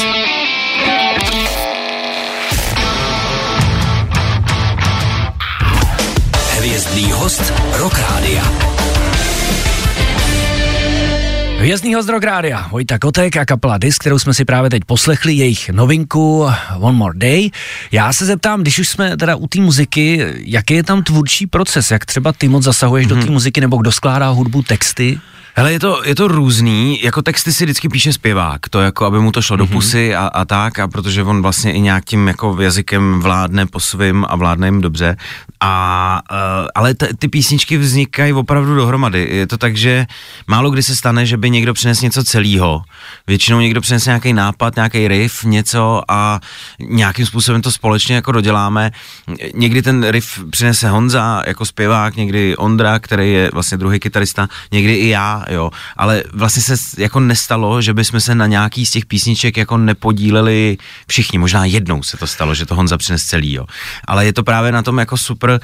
Hvězdný 6.57 7.11
host 7.11 7.53
Rock 7.77 7.99
Rádia. 7.99 8.82
Hvězdný 11.63 11.95
Rock 11.95 12.23
Rádia, 12.23 12.67
Vojta 12.71 12.99
Kotek 12.99 13.37
a 13.37 13.45
kapela 13.45 13.77
Dis, 13.77 13.97
kterou 13.97 14.19
jsme 14.19 14.33
si 14.33 14.45
právě 14.45 14.69
teď 14.69 14.83
poslechli, 14.85 15.33
jejich 15.33 15.69
novinku 15.69 16.49
One 16.79 16.97
More 16.97 17.17
Day. 17.17 17.49
Já 17.91 18.13
se 18.13 18.25
zeptám, 18.25 18.61
když 18.61 18.79
už 18.79 18.89
jsme 18.89 19.17
teda 19.17 19.35
u 19.35 19.47
té 19.47 19.61
muziky, 19.61 20.25
jaký 20.37 20.73
je 20.73 20.83
tam 20.83 21.03
tvůrčí 21.03 21.47
proces, 21.47 21.91
jak 21.91 22.05
třeba 22.05 22.33
ty 22.33 22.47
moc 22.47 22.63
zasahuješ 22.63 23.07
mm-hmm. 23.07 23.19
do 23.19 23.25
té 23.25 23.31
muziky, 23.31 23.61
nebo 23.61 23.77
kdo 23.77 23.91
skládá 23.91 24.29
hudbu, 24.29 24.61
texty? 24.61 25.19
Hele, 25.55 25.71
je 25.71 25.79
to, 25.79 26.01
je 26.05 26.15
to 26.15 26.27
různý, 26.27 26.99
jako 27.03 27.21
texty 27.21 27.53
si 27.53 27.65
vždycky 27.65 27.89
píše 27.89 28.13
zpěvák, 28.13 28.69
to 28.69 28.81
jako, 28.81 29.05
aby 29.05 29.19
mu 29.19 29.31
to 29.31 29.41
šlo 29.41 29.55
mm-hmm. 29.55 29.57
do 29.57 29.63
mhm. 29.65 29.73
pusy 29.73 30.15
a, 30.15 30.27
a 30.27 30.45
tak, 30.45 30.79
a 30.79 30.87
protože 30.87 31.23
on 31.23 31.41
vlastně 31.41 31.73
i 31.73 31.81
nějak 31.81 32.05
tím 32.05 32.27
jako 32.27 32.61
jazykem 32.61 33.19
vládne 33.19 33.65
po 33.65 33.79
svým 33.79 34.25
a 34.29 34.35
vládne 34.35 34.67
jim 34.67 34.81
dobře, 34.81 35.17
a, 35.59 36.21
uh, 36.31 36.67
ale 36.75 36.93
t, 36.93 37.09
ty 37.19 37.27
písničky 37.27 37.77
vznikají 37.77 38.33
opravdu 38.33 38.75
dohromady, 38.75 39.27
je 39.31 39.47
to 39.47 39.57
tak, 39.57 39.77
že 39.77 40.05
málo 40.47 40.71
kdy 40.71 40.83
se 40.83 40.95
stane, 40.95 41.25
že 41.25 41.37
by 41.37 41.49
někdo 41.49 41.73
přinesl 41.73 42.05
něco 42.05 42.23
celého, 42.23 42.81
většinou 43.27 43.59
někdo 43.59 43.81
přinese 43.81 44.09
nějaký 44.09 44.33
nápad, 44.33 44.75
nějaký 44.75 45.07
riff, 45.07 45.43
něco 45.43 46.01
a 46.07 46.39
nějakým 46.79 47.25
způsobem 47.25 47.61
to 47.61 47.71
společně 47.71 48.15
jako 48.15 48.31
doděláme, 48.31 48.91
někdy 49.53 49.81
ten 49.81 50.09
riff 50.09 50.39
přinese 50.49 50.89
Honza 50.89 51.43
jako 51.47 51.65
zpěvák, 51.65 52.15
někdy 52.15 52.57
Ondra, 52.57 52.99
který 52.99 53.33
je 53.33 53.49
vlastně 53.53 53.77
druhý 53.77 53.99
kytarista, 53.99 54.47
někdy 54.71 54.93
i 54.93 55.07
já, 55.07 55.42
jo, 55.49 55.71
ale 55.97 56.23
vlastně 56.33 56.61
se 56.61 57.01
jako 57.01 57.19
nestalo, 57.19 57.81
že 57.81 57.93
bychom 57.93 58.19
se 58.19 58.35
na 58.35 58.47
nějaký 58.47 58.85
z 58.85 58.91
těch 58.91 59.05
písniček 59.05 59.57
jako 59.57 59.77
nepodíleli 59.77 60.77
všichni, 61.07 61.39
možná 61.39 61.65
jednou 61.65 62.03
se 62.03 62.17
to 62.17 62.27
stalo, 62.27 62.55
že 62.55 62.65
to 62.65 62.75
Honza 62.75 62.97
přines 62.97 63.25
celý, 63.25 63.53
jo, 63.53 63.65
ale 64.07 64.25
je 64.25 64.33
to 64.33 64.43
právě 64.43 64.71
na 64.71 64.81
tom 64.81 64.97
jako 64.97 65.17
super, 65.17 65.49
uh, 65.49 65.59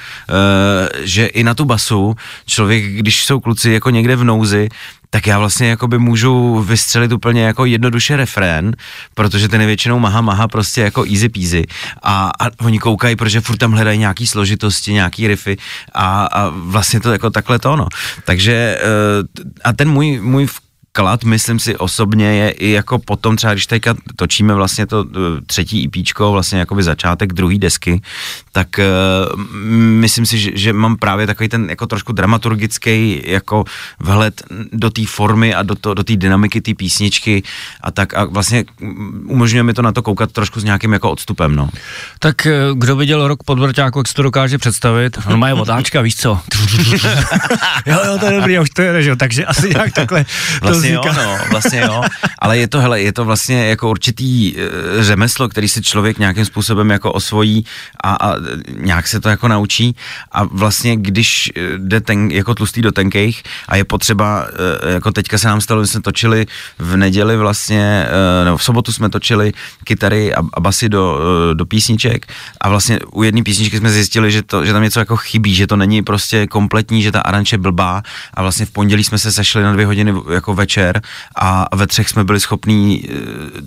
že 1.00 1.26
i 1.26 1.44
na 1.44 1.54
tu 1.54 1.65
basu 1.65 2.15
člověk, 2.46 2.84
když 2.84 3.26
jsou 3.26 3.39
kluci 3.39 3.72
jako 3.72 3.89
někde 3.89 4.15
v 4.15 4.24
nouzi, 4.24 4.70
tak 5.10 5.28
já 5.28 5.39
vlastně 5.39 5.69
jakoby 5.69 6.00
můžu 6.00 6.63
vystřelit 6.63 7.12
úplně 7.12 7.43
jako 7.43 7.65
jednoduše 7.65 8.17
refrén, 8.17 8.76
protože 9.15 9.48
ten 9.48 9.62
je 9.62 9.67
většinou 9.67 10.00
maha 10.00 10.22
maha 10.22 10.48
prostě 10.48 10.82
jako 10.82 11.06
easy 11.06 11.30
peasy 11.30 11.63
a, 12.04 12.32
a 12.39 12.50
oni 12.62 12.80
koukají, 12.80 13.15
protože 13.15 13.41
furt 13.41 13.58
tam 13.58 13.72
hledají 13.72 14.00
nějaký 14.00 14.28
složitosti, 14.28 14.93
nějaký 14.93 15.28
riffy 15.28 15.58
a, 15.93 16.26
a 16.26 16.50
vlastně 16.50 17.00
to 17.00 17.12
jako 17.12 17.30
takhle 17.30 17.60
to 17.60 17.74
ono. 17.74 17.88
Takže 18.26 18.54
eh, 18.54 18.84
a 19.63 19.74
ten 19.74 19.89
můj, 19.89 20.19
můj 20.22 20.48
klad, 20.91 21.23
myslím 21.23 21.60
si 21.60 21.78
osobně, 21.78 22.25
je 22.25 22.49
i 22.49 22.69
jako 22.69 22.99
potom 22.99 23.36
třeba, 23.36 23.54
když 23.54 23.67
teďka 23.67 23.95
točíme 24.15 24.54
vlastně 24.54 24.88
to 24.88 25.06
eh, 25.15 25.41
třetí 25.45 25.84
IPčko, 25.84 26.32
vlastně 26.32 26.60
jakoby 26.60 26.84
začátek 26.84 27.34
druhé 27.34 27.58
desky, 27.58 28.02
tak 28.52 28.67
uh, 28.80 29.39
myslím 29.73 30.25
si, 30.25 30.39
že, 30.39 30.52
že 30.54 30.73
mám 30.73 30.97
právě 30.97 31.28
takový 31.28 31.49
ten 31.49 31.69
jako 31.69 31.88
trošku 31.88 32.12
dramaturgický 32.12 33.21
jako 33.25 33.63
vhled 33.99 34.43
do 34.73 34.89
té 34.89 35.02
formy 35.08 35.56
a 35.56 35.63
do, 35.63 35.75
to, 35.75 35.93
do 35.93 36.04
té 36.04 36.15
dynamiky 36.15 36.62
té 36.62 36.73
písničky 36.73 37.43
a 37.82 37.91
tak 37.91 38.13
a 38.13 38.25
vlastně 38.25 38.65
umožňuje 39.25 39.63
mi 39.63 39.73
to 39.73 39.82
na 39.82 39.91
to 39.91 40.02
koukat 40.02 40.32
trošku 40.32 40.60
s 40.60 40.63
nějakým 40.63 40.93
jako 40.93 41.12
odstupem, 41.12 41.56
no. 41.56 41.69
Tak 42.19 42.47
kdo 42.73 42.95
viděl 42.95 43.28
rok 43.28 43.43
pod 43.43 43.60
vrťáku, 43.60 43.99
jak 43.99 44.08
si 44.08 44.13
to 44.13 44.23
dokáže 44.23 44.58
představit? 44.58 45.17
On 45.28 45.39
má 45.39 45.47
je 45.47 45.54
otáčka, 45.54 46.02
víš 46.02 46.15
co? 46.15 46.41
jo, 47.86 47.99
jo, 48.06 48.17
to 48.19 48.25
je 48.25 48.32
dobrý, 48.32 48.60
už 48.60 48.69
to 48.69 48.82
je, 48.82 49.04
že? 49.04 49.15
takže 49.15 49.45
asi 49.45 49.69
nějak 49.69 49.93
takhle 49.93 50.25
vlastně 50.62 50.79
jo, 50.84 51.02
no, 51.15 51.38
vlastně 51.52 51.80
jo, 51.80 52.02
ale 52.39 52.58
je 52.58 52.68
to, 52.68 52.80
hele, 52.80 53.02
je 53.02 53.13
to 53.13 53.26
vlastně 53.26 53.70
jako 53.70 53.89
určitý 53.89 54.56
uh, 54.56 54.62
řemeslo, 55.04 55.50
který 55.50 55.70
si 55.70 55.82
člověk 55.82 56.20
nějakým 56.20 56.46
způsobem 56.46 56.89
jako 56.89 57.12
osvojí 57.12 57.65
a, 58.04 58.30
a 58.30 58.36
nějak 58.78 59.08
se 59.08 59.20
to 59.20 59.30
jako 59.30 59.48
naučí. 59.48 59.96
A 60.32 60.44
vlastně 60.44 60.96
když 60.96 61.52
eh, 61.56 61.62
jde 61.78 62.02
ten, 62.02 62.32
jako 62.32 62.56
tlustý 62.56 62.82
do 62.82 62.92
tenkejch 62.92 63.44
a 63.68 63.76
je 63.76 63.84
potřeba, 63.84 64.44
uh, 64.44 64.92
jako 64.94 65.12
teďka 65.12 65.38
se 65.38 65.48
nám 65.48 65.62
stalo, 65.62 65.84
že 65.84 65.88
jsme 65.88 66.02
točili 66.02 66.46
v 66.80 66.98
neděli 66.98 67.38
vlastně, 67.38 68.08
nebo 68.44 68.58
v 68.58 68.63
sobotu 68.63 68.92
jsme 68.92 69.10
točili 69.10 69.54
kytary 69.84 70.36
a, 70.36 70.42
a 70.54 70.60
basy 70.60 70.89
do, 70.89 71.20
do 71.54 71.65
písniček 71.65 72.28
a 72.62 72.70
vlastně 72.70 73.00
u 73.12 73.24
jedné 73.24 73.44
písničky 73.44 73.78
jsme 73.78 73.92
zjistili, 73.92 74.32
že, 74.32 74.44
to, 74.44 74.65
že 74.65 74.74
tam 74.74 74.84
něco 74.84 75.00
jako 75.00 75.18
chybí, 75.18 75.56
že 75.56 75.68
to 75.68 75.76
není 75.76 76.02
prostě 76.02 76.48
kompletní, 76.48 77.02
že 77.02 77.12
ta 77.12 77.22
aranče 77.22 77.58
blbá 77.58 78.04
a 78.34 78.42
vlastně 78.42 78.65
v 78.65 78.72
pondělí 78.72 79.04
jsme 79.04 79.20
se 79.20 79.32
sešli 79.32 79.63
na 79.63 79.74
dvě 79.74 79.86
hodiny 79.86 80.13
jako 80.34 80.54
večer 80.54 80.69
a 81.36 81.76
ve 81.76 81.88
třech 81.88 82.10
jsme 82.10 82.24
byli 82.24 82.40
schopní 82.40 83.04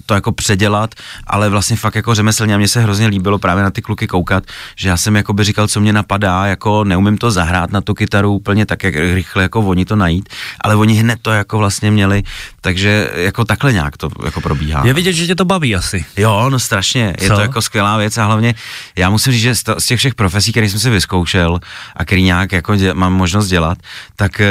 to 0.06 0.14
jako 0.14 0.32
předělat, 0.32 0.94
ale 1.26 1.48
vlastně 1.48 1.76
fakt 1.76 1.94
jako 1.94 2.14
řemeslně 2.14 2.54
a 2.54 2.58
mně 2.58 2.68
se 2.68 2.80
hrozně 2.80 3.06
líbilo 3.06 3.38
právě 3.38 3.62
na 3.62 3.70
ty 3.70 3.82
kluky 3.82 4.06
koukat, 4.06 4.44
že 4.76 4.88
já 4.88 4.96
jsem 4.96 5.16
jako 5.16 5.32
by 5.32 5.44
říkal, 5.44 5.68
co 5.68 5.80
mě 5.80 5.92
napadá, 5.92 6.46
jako 6.46 6.84
neumím 6.84 7.18
to 7.18 7.30
zahrát 7.30 7.72
na 7.72 7.80
tu 7.80 7.94
kytaru 7.94 8.32
úplně 8.32 8.66
tak, 8.66 8.82
jak 8.82 8.94
rychle 8.94 9.42
jako 9.42 9.60
oni 9.60 9.84
to 9.84 9.96
najít, 9.96 10.28
ale 10.60 10.76
oni 10.76 10.94
hned 10.94 11.18
to 11.22 11.30
jako 11.30 11.58
vlastně 11.58 11.90
měli, 11.90 12.22
takže 12.60 13.10
jako 13.14 13.44
takhle 13.44 13.72
nějak 13.72 13.96
to 13.96 14.08
jako 14.24 14.40
probíhá. 14.40 14.86
Je 14.86 14.94
vidět, 14.94 15.12
že 15.12 15.26
tě 15.26 15.34
to 15.34 15.44
baví 15.44 15.76
asi. 15.76 16.04
Jo, 16.16 16.50
no 16.50 16.58
strašně, 16.58 17.14
co? 17.18 17.24
je 17.24 17.30
to 17.30 17.40
jako 17.40 17.62
skvělá 17.62 17.96
věc 17.96 18.18
a 18.18 18.24
hlavně 18.24 18.54
já 18.96 19.10
musím 19.10 19.32
říct, 19.32 19.42
že 19.42 19.54
z 19.54 19.86
těch 19.86 19.98
všech 19.98 20.14
profesí, 20.14 20.50
které 20.52 20.68
jsem 20.68 20.80
si 20.80 20.90
vyzkoušel 20.90 21.60
a 21.96 22.04
který 22.04 22.22
nějak 22.22 22.52
jako 22.52 22.76
dě, 22.76 22.94
mám 22.94 23.12
možnost 23.12 23.48
dělat, 23.48 23.78
tak 24.16 24.40
eh, 24.40 24.46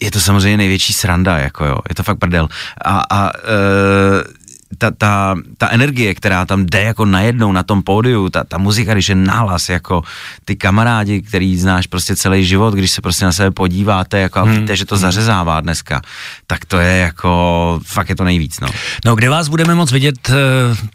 je 0.00 0.10
to 0.10 0.20
samozřejmě 0.20 0.56
největší 0.56 0.92
sranda, 0.92 1.38
jako 1.38 1.64
jo, 1.64 1.78
je 1.88 1.94
to 1.94 2.02
fakt 2.02 2.18
prdel. 2.18 2.48
A, 2.84 3.02
a 3.10 3.30
e, 3.30 4.40
ta, 4.78 4.90
ta, 4.90 5.36
ta 5.58 5.68
energie, 5.68 6.14
která 6.14 6.46
tam 6.46 6.66
jde 6.66 6.82
jako 6.82 7.04
najednou 7.04 7.52
na 7.52 7.62
tom 7.62 7.82
pódiu, 7.82 8.28
ta, 8.28 8.44
ta 8.44 8.58
muzika, 8.58 8.92
když 8.92 9.08
je 9.08 9.14
nálas, 9.14 9.68
jako 9.68 10.02
ty 10.44 10.56
kamarádi, 10.56 11.22
který 11.22 11.56
znáš 11.56 11.86
prostě 11.86 12.16
celý 12.16 12.44
život, 12.44 12.74
když 12.74 12.90
se 12.90 13.00
prostě 13.02 13.24
na 13.24 13.32
sebe 13.32 13.50
podíváte 13.50 14.18
jako 14.18 14.38
a 14.38 14.42
hmm. 14.42 14.60
víte, 14.60 14.76
že 14.76 14.84
to 14.84 14.94
hmm. 14.94 15.02
zařezává 15.02 15.60
dneska, 15.60 16.02
tak 16.46 16.64
to 16.64 16.78
je 16.78 16.96
jako, 16.96 17.80
fakt 17.84 18.08
je 18.08 18.16
to 18.16 18.24
nejvíc, 18.24 18.60
no. 18.60 18.68
No, 19.04 19.14
kde 19.14 19.28
vás 19.28 19.48
budeme 19.48 19.74
moc 19.74 19.92
vidět, 19.92 20.30
eh, 20.30 20.34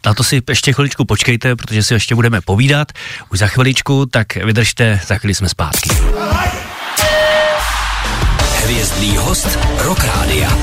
na 0.06 0.14
to 0.14 0.24
si 0.24 0.42
ještě 0.48 0.72
chviličku 0.72 1.04
počkejte, 1.04 1.56
protože 1.56 1.82
si 1.82 1.94
ještě 1.94 2.14
budeme 2.14 2.40
povídat, 2.40 2.92
už 3.32 3.38
za 3.38 3.46
chviličku, 3.46 4.06
tak 4.06 4.36
vydržte, 4.36 5.00
za 5.06 5.18
chvíli 5.18 5.34
jsme 5.34 5.48
zpátky. 5.48 5.90
Hvězdný 8.66 9.16
host 9.16 9.58
Rock 9.78 10.04
Rádia. 10.04 10.58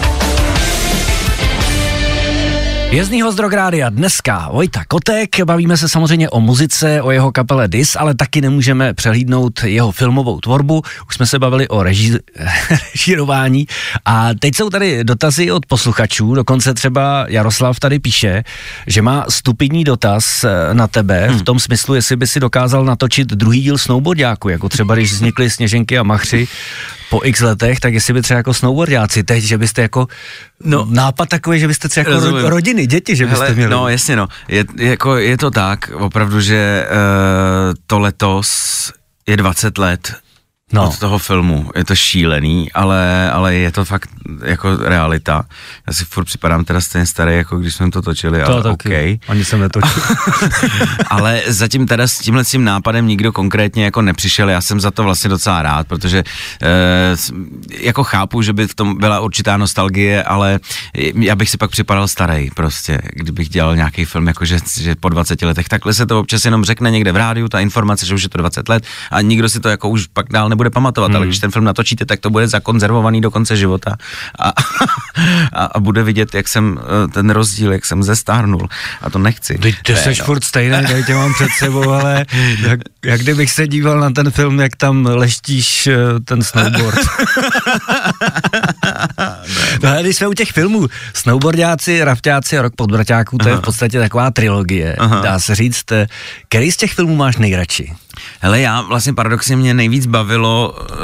Jezdný 2.92 3.22
host 3.22 3.38
Drográdia 3.38 3.90
dneska 3.90 4.50
Vojta 4.52 4.86
Kotek, 4.88 5.44
bavíme 5.44 5.78
se 5.78 5.90
samozřejmě 5.90 6.30
o 6.30 6.40
muzice, 6.40 7.02
o 7.02 7.12
jeho 7.12 7.32
kapele 7.32 7.68
Dis, 7.68 7.96
ale 8.00 8.16
taky 8.16 8.42
nemůžeme 8.42 8.94
přehlídnout 8.94 9.64
jeho 9.64 9.92
filmovou 9.92 10.40
tvorbu, 10.40 10.82
už 11.08 11.16
jsme 11.16 11.26
se 11.26 11.40
bavili 11.40 11.68
o 11.68 11.80
reži- 11.80 12.20
režírování 12.94 13.68
a 14.06 14.30
teď 14.40 14.56
jsou 14.56 14.70
tady 14.70 15.04
dotazy 15.04 15.52
od 15.52 15.66
posluchačů, 15.66 16.36
dokonce 16.36 16.74
třeba 16.74 17.26
Jaroslav 17.30 17.80
tady 17.80 18.00
píše, 18.00 18.44
že 18.88 19.02
má 19.02 19.26
stupidní 19.30 19.84
dotaz 19.84 20.44
eh, 20.44 20.74
na 20.74 20.88
tebe 20.88 21.28
hmm. 21.28 21.40
v 21.40 21.44
tom 21.44 21.60
smyslu, 21.60 21.96
jestli 21.96 22.16
by 22.16 22.28
si 22.28 22.40
dokázal 22.40 22.86
natočit 22.86 23.28
druhý 23.28 23.62
díl 23.62 23.78
snowboardiáku, 23.78 24.50
jako 24.50 24.70
třeba 24.70 24.96
když 24.96 25.12
vznikly 25.12 25.50
Sněženky 25.50 25.98
a 25.98 26.04
Machři 26.04 26.48
po 27.14 27.22
x 27.24 27.42
letech, 27.42 27.80
tak 27.80 27.94
jestli 27.94 28.14
by 28.14 28.22
třeba 28.22 28.38
jako 28.38 28.54
snowboardiáci 28.54 29.24
teď, 29.24 29.44
že 29.44 29.58
byste 29.58 29.82
jako 29.82 30.08
no, 30.64 30.88
nápad 30.90 31.30
takový, 31.30 31.60
že 31.60 31.68
byste 31.68 31.90
třeba 31.90 32.10
jako 32.10 32.26
ro, 32.26 32.50
rodiny, 32.50 32.88
děti, 32.88 33.16
že 33.16 33.26
byste 33.26 33.46
Hele, 33.46 33.56
měli. 33.56 33.72
No 33.72 33.90
jasně 33.90 34.16
no, 34.16 34.28
je, 34.48 34.66
jako, 34.78 35.18
je 35.18 35.38
to 35.38 35.52
tak, 35.52 35.92
opravdu, 35.94 36.42
že 36.42 36.88
uh, 36.90 37.74
to 37.88 38.00
letos 38.00 38.92
je 39.28 39.38
20 39.38 39.78
let 39.78 40.14
no. 40.74 40.88
od 40.90 41.00
toho 41.00 41.18
filmu. 41.18 41.72
Je 41.76 41.86
to 41.86 41.96
šílený, 41.96 42.72
ale, 42.72 43.32
ale 43.32 43.56
je 43.56 43.72
to 43.72 43.86
fakt 43.86 44.10
jako 44.46 44.78
realita. 44.78 45.46
Já 45.88 45.94
si 45.94 46.06
furt 46.06 46.26
připadám 46.26 46.66
teda 46.66 46.82
stejně 46.82 47.06
starý, 47.06 47.36
jako 47.36 47.58
když 47.58 47.76
jsme 47.76 47.92
to 47.92 48.02
točili, 48.02 48.40
to 48.40 48.52
ale 48.52 48.64
taky. 48.64 49.20
OK. 49.24 49.30
Ani 49.30 49.46
jsem 49.46 49.60
netočil. 49.60 50.04
ale 51.08 51.42
zatím 51.48 51.88
teda 51.88 52.08
s 52.08 52.18
tímhle 52.18 52.44
tím 52.44 52.64
nápadem 52.64 53.08
nikdo 53.08 53.32
konkrétně 53.32 53.84
jako 53.84 54.02
nepřišel, 54.02 54.50
já 54.50 54.62
jsem 54.62 54.80
za 54.80 54.92
to 54.92 55.04
vlastně 55.04 55.30
docela 55.30 55.62
rád, 55.62 55.88
protože 55.88 56.24
eh, 56.62 57.16
jako 57.80 58.04
chápu, 58.04 58.42
že 58.42 58.54
by 58.54 58.68
v 58.68 58.76
tom 58.76 58.98
byla 58.98 59.20
určitá 59.20 59.58
nostalgie, 59.58 60.24
ale 60.24 60.60
já 61.16 61.36
bych 61.36 61.50
si 61.50 61.58
pak 61.58 61.72
připadal 61.72 62.08
starý 62.08 62.50
prostě, 62.52 63.02
kdybych 63.14 63.50
dělal 63.50 63.76
nějaký 63.76 64.06
film, 64.06 64.28
jako 64.28 64.46
že, 64.46 64.58
že 64.80 64.96
po 64.96 65.10
20 65.10 65.42
letech. 65.42 65.70
Takhle 65.70 65.94
se 65.94 66.06
to 66.06 66.20
občas 66.20 66.46
jenom 66.46 66.66
řekne 66.66 66.92
někde 66.92 67.12
v 67.12 67.16
rádiu, 67.16 67.48
ta 67.48 67.60
informace, 67.60 68.06
že 68.06 68.16
už 68.16 68.24
je 68.24 68.30
to 68.30 68.38
20 68.38 68.70
let 68.70 68.84
a 69.12 69.22
nikdo 69.22 69.50
si 69.50 69.60
to 69.60 69.70
jako 69.70 69.90
už 69.90 70.08
pak 70.08 70.30
dál 70.30 70.50
nebude 70.50 70.63
pamatovat, 70.70 71.10
hmm. 71.10 71.16
ale 71.16 71.26
když 71.26 71.40
ten 71.40 71.52
film 71.52 71.66
natočíte, 71.66 72.06
tak 72.06 72.20
to 72.20 72.30
bude 72.30 72.48
zakonzervovaný 72.48 73.22
do 73.22 73.32
konce 73.32 73.58
života 73.58 73.96
a, 74.40 74.50
a, 75.54 75.66
a 75.66 75.80
bude 75.80 76.04
vidět, 76.04 76.36
jak 76.36 76.48
jsem 76.48 76.80
eh, 76.80 77.08
ten 77.08 77.30
rozdíl, 77.30 77.74
jak 77.74 77.86
jsem 77.86 78.04
zestárnul 78.04 78.68
a 79.02 79.10
to 79.10 79.20
nechci. 79.20 79.58
Ty, 79.58 79.76
ty 79.84 79.96
jsi 79.96 80.10
no. 80.20 80.26
furt 80.26 80.44
stejný, 80.44 80.88
tady 80.88 81.04
tě 81.04 81.16
mám 81.16 81.34
před 81.34 81.50
sebou, 81.60 81.90
ale 81.90 82.26
jak, 82.62 82.80
jak 83.06 83.22
kdybych 83.22 83.52
se 83.52 83.68
díval 83.68 84.00
na 84.00 84.10
ten 84.10 84.32
film, 84.32 84.60
jak 84.60 84.76
tam 84.76 85.06
leštíš 85.06 85.88
eh, 85.88 85.98
ten 86.26 86.44
snowboard. 86.44 87.00
no 89.84 89.90
a 89.90 90.02
když 90.02 90.16
jsme 90.16 90.28
u 90.28 90.34
těch 90.34 90.52
filmů, 90.52 90.88
snowboardáci, 91.14 92.04
rafťáci 92.04 92.58
a 92.58 92.62
rok 92.62 92.74
podvrťáků, 92.76 93.38
to 93.38 93.46
Aha. 93.46 93.52
je 93.52 93.58
v 93.58 93.62
podstatě 93.62 94.00
taková 94.00 94.32
trilogie, 94.32 94.96
Aha. 94.96 95.22
dá 95.22 95.40
se 95.40 95.56
říct. 95.56 95.92
Eh, 95.92 96.08
který 96.50 96.72
z 96.72 96.78
těch 96.78 96.94
filmů 96.94 97.16
máš 97.16 97.38
nejradši? 97.38 97.94
Hele, 98.42 98.62
já 98.62 98.82
vlastně 98.82 99.14
paradoxně 99.14 99.56
mě 99.56 99.74
nejvíc 99.74 100.06
bavilo, 100.06 100.76
uh, 100.80 100.98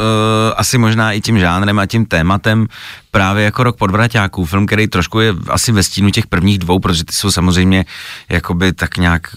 asi 0.56 0.78
možná 0.78 1.12
i 1.12 1.22
tím 1.22 1.40
žánrem 1.40 1.80
a 1.80 1.86
tím 1.86 2.06
tématem, 2.06 2.68
právě 3.12 3.44
jako 3.44 3.64
rok 3.64 3.78
podvraťáků, 3.78 4.46
film, 4.46 4.66
který 4.66 4.88
trošku 4.88 5.20
je 5.20 5.34
asi 5.50 5.72
ve 5.72 5.84
stínu 5.84 6.12
těch 6.12 6.28
prvních 6.28 6.60
dvou, 6.60 6.80
protože 6.80 7.04
ty 7.04 7.14
jsou 7.14 7.32
samozřejmě 7.32 7.86
jakoby 8.30 8.74
tak 8.74 8.98
nějak 8.98 9.36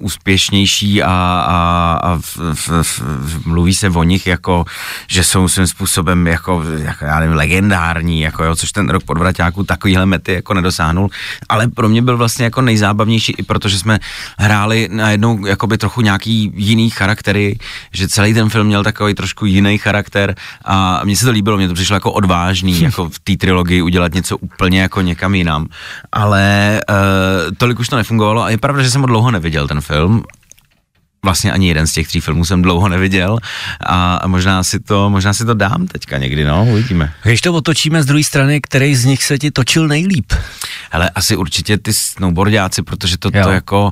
úspěšnější 0.00 1.02
a, 1.02 1.08
a, 1.46 1.98
a 2.02 2.18
v, 2.18 2.38
v, 2.54 2.68
v, 3.02 3.46
mluví 3.46 3.74
se 3.74 3.90
o 3.90 4.02
nich 4.02 4.26
jako, 4.26 4.64
že 5.06 5.24
jsou 5.24 5.48
svým 5.48 5.66
způsobem 5.66 6.26
jako, 6.26 6.64
jako 6.78 7.04
já 7.04 7.20
nevím, 7.20 7.36
legendární, 7.36 8.20
jako 8.20 8.44
jo, 8.44 8.56
což 8.56 8.72
ten 8.72 8.88
rok 8.88 9.02
podvraťáků 9.02 9.64
takovýhle 9.64 10.06
mety 10.06 10.32
jako 10.32 10.54
nedosáhnul, 10.54 11.10
ale 11.48 11.68
pro 11.68 11.88
mě 11.88 12.02
byl 12.02 12.16
vlastně 12.16 12.44
jako 12.44 12.62
nejzábavnější 12.62 13.34
i 13.38 13.42
protože 13.42 13.78
jsme 13.78 13.98
hráli 14.38 14.88
najednou 14.92 15.46
jakoby 15.46 15.78
trochu 15.78 16.00
nějaký 16.00 16.52
jiný 16.54 16.90
charaktery, 16.90 17.58
že 17.92 18.08
celý 18.08 18.34
ten 18.34 18.50
film 18.50 18.66
měl 18.66 18.84
takový 18.84 19.14
trošku 19.14 19.46
jiný 19.46 19.78
charakter 19.78 20.34
a 20.64 21.00
mně 21.04 21.16
se 21.16 21.24
to 21.24 21.30
líbilo, 21.30 21.56
mně 21.56 21.68
to 21.68 21.74
přišlo 21.74 21.96
jako 21.96 22.12
odvážný, 22.12 22.87
jako 22.88 23.08
v 23.08 23.18
té 23.18 23.36
trilogii 23.36 23.82
udělat 23.82 24.14
něco 24.14 24.36
úplně 24.36 24.80
jako 24.80 25.00
někam 25.00 25.34
jinam. 25.34 25.66
Ale 26.12 26.80
uh, 26.90 26.96
tolik 27.56 27.78
už 27.78 27.88
to 27.88 27.96
nefungovalo 27.96 28.42
a 28.42 28.50
je 28.50 28.58
pravda, 28.58 28.82
že 28.82 28.90
jsem 28.90 29.00
ho 29.00 29.06
dlouho 29.06 29.30
neviděl 29.30 29.68
ten 29.68 29.80
film 29.80 30.22
vlastně 31.24 31.52
ani 31.52 31.68
jeden 31.68 31.86
z 31.86 31.92
těch 31.92 32.08
tří 32.08 32.20
filmů 32.20 32.44
jsem 32.44 32.62
dlouho 32.62 32.88
neviděl 32.88 33.38
a 33.86 34.22
možná 34.26 34.62
si 34.62 34.80
to, 34.80 35.10
možná 35.10 35.34
si 35.34 35.44
to 35.44 35.54
dám 35.54 35.86
teďka 35.86 36.18
někdy, 36.18 36.44
no, 36.44 36.64
uvidíme. 36.64 37.12
Když 37.22 37.40
to 37.40 37.52
otočíme 37.52 38.02
z 38.02 38.06
druhé 38.06 38.24
strany, 38.24 38.60
který 38.60 38.96
z 38.96 39.04
nich 39.04 39.22
se 39.22 39.38
ti 39.38 39.50
točil 39.50 39.88
nejlíp? 39.88 40.32
Hele, 40.90 41.10
asi 41.10 41.36
určitě 41.36 41.78
ty 41.78 41.92
snowboardiáci, 41.92 42.82
protože 42.82 43.18
to, 43.18 43.30
to 43.30 43.38
jako, 43.38 43.90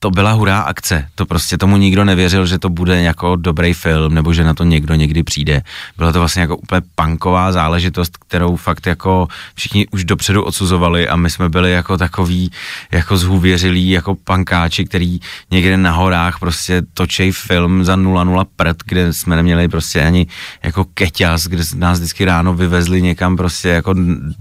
to 0.00 0.10
byla 0.10 0.32
hurá 0.32 0.60
akce. 0.60 1.08
To 1.14 1.26
prostě 1.26 1.58
tomu 1.58 1.76
nikdo 1.76 2.04
nevěřil, 2.04 2.46
že 2.46 2.58
to 2.58 2.68
bude 2.68 3.02
jako 3.02 3.36
dobrý 3.36 3.72
film, 3.74 4.14
nebo 4.14 4.32
že 4.32 4.44
na 4.44 4.54
to 4.54 4.64
někdo 4.64 4.94
někdy 4.94 5.22
přijde. 5.22 5.62
Byla 5.96 6.12
to 6.12 6.18
vlastně 6.18 6.42
jako 6.42 6.56
úplně 6.56 6.82
punková 6.94 7.52
záležitost, 7.52 8.16
kterou 8.16 8.56
fakt 8.56 8.86
jako 8.86 9.28
všichni 9.54 9.86
už 9.90 10.04
dopředu 10.04 10.42
odsuzovali 10.42 11.08
a 11.08 11.16
my 11.16 11.30
jsme 11.30 11.48
byli 11.48 11.72
jako 11.72 11.98
takový 11.98 12.50
jako 12.92 13.16
zhůvěřilí, 13.16 13.90
jako 13.90 14.14
pankáči, 14.14 14.84
který 14.84 15.18
někde 15.50 15.76
na 15.76 15.92
horách 15.92 16.38
prostě 16.38 16.82
točej 16.94 17.32
film 17.32 17.84
za 17.84 17.96
0,0 17.96 18.46
prd, 18.56 18.76
kde 18.84 19.12
jsme 19.12 19.36
neměli 19.36 19.68
prostě 19.68 20.02
ani 20.02 20.26
jako 20.62 20.84
keťas, 20.84 21.46
kde 21.46 21.62
nás 21.76 21.98
vždycky 21.98 22.24
ráno 22.24 22.54
vyvezli 22.54 23.02
někam 23.02 23.36
prostě 23.36 23.68
jako 23.68 23.94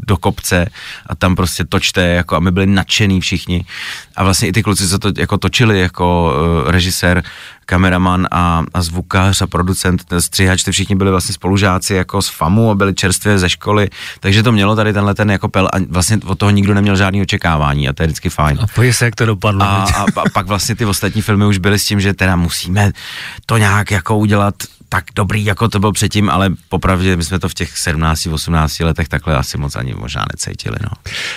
do 0.08 0.18
kopce 0.18 0.70
a 1.08 1.16
tam 1.16 1.36
prostě 1.36 1.66
točte, 1.66 2.02
jako 2.02 2.36
a 2.36 2.40
my 2.40 2.52
byli 2.52 2.66
nadšený 2.66 3.22
všichni. 3.22 3.66
A 4.16 4.24
vlastně 4.24 4.48
i 4.48 4.52
ty 4.52 4.64
kluci, 4.64 4.88
co 4.88 5.00
to 5.00 5.12
jako 5.18 5.38
točili 5.48 5.80
jako 5.80 6.34
uh, 6.66 6.72
režisér, 6.72 7.24
kameraman 7.66 8.28
a, 8.32 8.64
a 8.74 8.82
zvukař 8.82 9.42
a 9.42 9.48
producent, 9.48 10.04
střihač, 10.20 10.64
ty 10.64 10.72
všichni 10.72 10.96
byli 10.96 11.12
vlastně 11.12 11.34
spolužáci 11.34 11.94
jako 11.94 12.22
z 12.22 12.30
FAMu 12.30 12.72
a 12.72 12.76
byli 12.76 12.94
čerstvě 12.94 13.40
ze 13.40 13.50
školy, 13.50 13.90
takže 14.20 14.44
to 14.44 14.52
mělo 14.52 14.76
tady 14.76 14.94
tenhle 14.94 15.16
ten 15.16 15.32
jako 15.32 15.48
pel 15.48 15.68
a 15.74 15.78
vlastně 15.90 16.20
od 16.26 16.40
toho 16.40 16.50
nikdo 16.50 16.74
neměl 16.74 16.96
žádný 16.96 17.22
očekávání 17.22 17.90
a 17.90 17.94
to 17.94 18.04
je 18.04 18.08
vždycky 18.08 18.30
fajn. 18.30 18.60
A 18.62 18.68
pojď 18.68 18.96
se, 18.96 19.06
jak 19.06 19.16
to 19.16 19.26
dopadlo. 19.26 19.64
A, 19.64 19.84
a, 19.84 20.02
a 20.02 20.24
pak 20.34 20.48
vlastně 20.48 20.76
ty 20.76 20.86
ostatní 20.86 21.22
filmy 21.22 21.46
už 21.46 21.58
byly 21.58 21.80
s 21.80 21.86
tím, 21.86 22.00
že 22.00 22.14
teda 22.14 22.36
musíme 22.36 22.92
to 23.46 23.58
nějak 23.58 23.92
jako 23.92 24.18
udělat 24.18 24.56
tak 24.90 25.04
dobrý, 25.16 25.46
jako 25.46 25.68
to 25.68 25.80
byl 25.80 25.92
předtím, 25.92 26.30
ale 26.30 26.50
popravdě 26.70 27.16
my 27.16 27.24
jsme 27.24 27.40
to 27.40 27.50
v 27.50 27.54
těch 27.54 27.78
17, 27.78 28.28
18 28.28 28.80
letech 28.80 29.08
takhle 29.08 29.36
asi 29.36 29.58
moc 29.58 29.76
ani 29.76 29.94
možná 29.94 30.26
necítili. 30.32 30.76
No. 30.84 30.90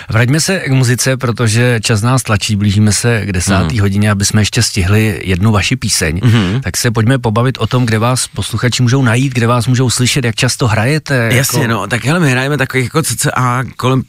Vraťme 0.09 0.41
se 0.41 0.59
k 0.59 0.71
muzice, 0.71 1.17
protože 1.17 1.79
čas 1.83 2.01
nás 2.01 2.23
tlačí, 2.23 2.55
blížíme 2.55 2.93
se 2.93 3.25
k 3.25 3.31
desáté 3.31 3.73
mm. 3.73 3.79
hodině, 3.79 4.11
aby 4.11 4.25
jsme 4.25 4.41
ještě 4.41 4.63
stihli 4.63 5.21
jednu 5.25 5.51
vaši 5.51 5.75
píseň. 5.75 6.21
Mm. 6.23 6.61
Tak 6.61 6.77
se 6.77 6.91
pojďme 6.91 7.19
pobavit 7.19 7.57
o 7.57 7.67
tom, 7.67 7.85
kde 7.85 7.99
vás 7.99 8.27
posluchači 8.27 8.83
můžou 8.83 9.01
najít, 9.01 9.33
kde 9.33 9.47
vás 9.47 9.67
můžou 9.67 9.89
slyšet, 9.89 10.25
jak 10.25 10.35
často 10.35 10.67
hrajete. 10.67 11.29
Jasně, 11.33 11.61
jako... 11.61 11.73
no, 11.73 11.87
tak 11.87 12.05
hele, 12.05 12.19
my 12.19 12.31
hrajeme 12.31 12.57
takových 12.57 12.85
jako 12.85 13.03
cca 13.03 13.63
kolem 13.77 14.03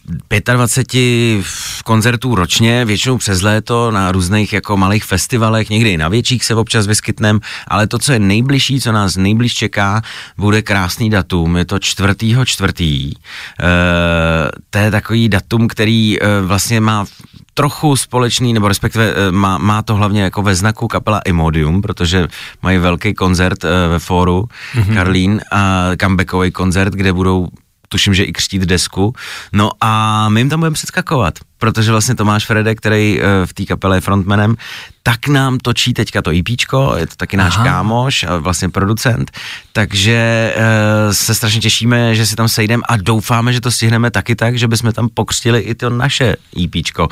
25 0.55 1.44
koncertů 1.85 2.35
ročně, 2.35 2.85
většinou 2.85 3.18
přes 3.18 3.42
léto 3.42 3.90
na 3.90 4.12
různých 4.12 4.52
jako 4.52 4.76
malých 4.76 5.05
festivalech, 5.05 5.70
někdy 5.70 5.90
i 5.90 5.96
na 5.96 6.09
větších 6.09 6.44
se 6.44 6.55
občas 6.55 6.87
vyskytnem, 6.87 7.40
ale 7.68 7.87
to, 7.87 7.98
co 7.98 8.12
je 8.12 8.18
nejbližší, 8.18 8.81
co 8.81 8.92
nás 8.92 9.16
nej 9.16 9.31
nejblíž 9.32 9.54
čeká, 9.54 10.02
bude 10.36 10.62
krásný 10.62 11.10
datum, 11.10 11.56
je 11.56 11.64
to 11.64 11.78
čtvrtýho 11.78 12.44
čtvrtý. 12.44 13.12
E, 13.12 13.14
to 14.70 14.78
je 14.78 14.90
takový 14.90 15.28
datum, 15.28 15.68
který 15.68 16.20
e, 16.20 16.40
vlastně 16.40 16.80
má 16.80 17.04
trochu 17.54 17.96
společný, 17.96 18.52
nebo 18.52 18.68
respektive 18.68 19.04
e, 19.08 19.32
má, 19.32 19.58
má 19.58 19.82
to 19.82 19.94
hlavně 19.94 20.22
jako 20.22 20.42
ve 20.42 20.54
znaku 20.54 20.88
kapela 20.88 21.20
Imodium, 21.24 21.82
protože 21.82 22.28
mají 22.62 22.78
velký 22.78 23.14
koncert 23.14 23.64
e, 23.64 23.88
ve 23.88 23.98
fóru 23.98 24.48
mm-hmm. 24.74 24.94
Karlín, 24.94 25.40
a 25.52 25.90
comebackový 26.00 26.50
koncert, 26.50 26.94
kde 26.94 27.12
budou 27.12 27.48
tuším, 27.88 28.14
že 28.14 28.24
i 28.24 28.32
křtít 28.32 28.62
desku. 28.62 29.14
No 29.52 29.70
a 29.80 30.28
my 30.28 30.40
jim 30.40 30.48
tam 30.48 30.60
budeme 30.60 30.74
předskakovat, 30.74 31.38
protože 31.62 31.90
vlastně 31.90 32.14
Tomáš 32.14 32.46
Frede, 32.46 32.75
který 32.75 33.20
v 33.44 33.55
té 33.55 33.64
kapele 33.64 33.96
je 33.96 34.01
frontmanem, 34.01 34.57
tak 35.03 35.29
nám 35.29 35.59
točí 35.59 35.94
teďka 35.94 36.22
to 36.22 36.33
IPčko, 36.33 36.94
je 36.98 37.07
to 37.07 37.16
taky 37.16 37.37
náš 37.37 37.57
Aha. 37.57 37.64
kámoš 37.64 38.25
a 38.25 38.37
vlastně 38.37 38.68
producent, 38.68 39.31
takže 39.72 40.55
e, 40.57 41.14
se 41.14 41.35
strašně 41.35 41.61
těšíme, 41.61 42.14
že 42.14 42.27
si 42.27 42.37
tam 42.37 42.48
sejdeme 42.48 42.83
a 42.88 42.96
doufáme, 42.96 43.53
že 43.53 43.61
to 43.61 43.70
stihneme 43.70 44.11
taky 44.11 44.37
tak, 44.37 44.59
že 44.59 44.68
bychom 44.68 44.92
tam 44.92 45.09
pokřtili 45.14 45.61
i 45.61 45.75
to 45.75 45.90
naše 45.90 46.37
IPčko. 46.57 47.09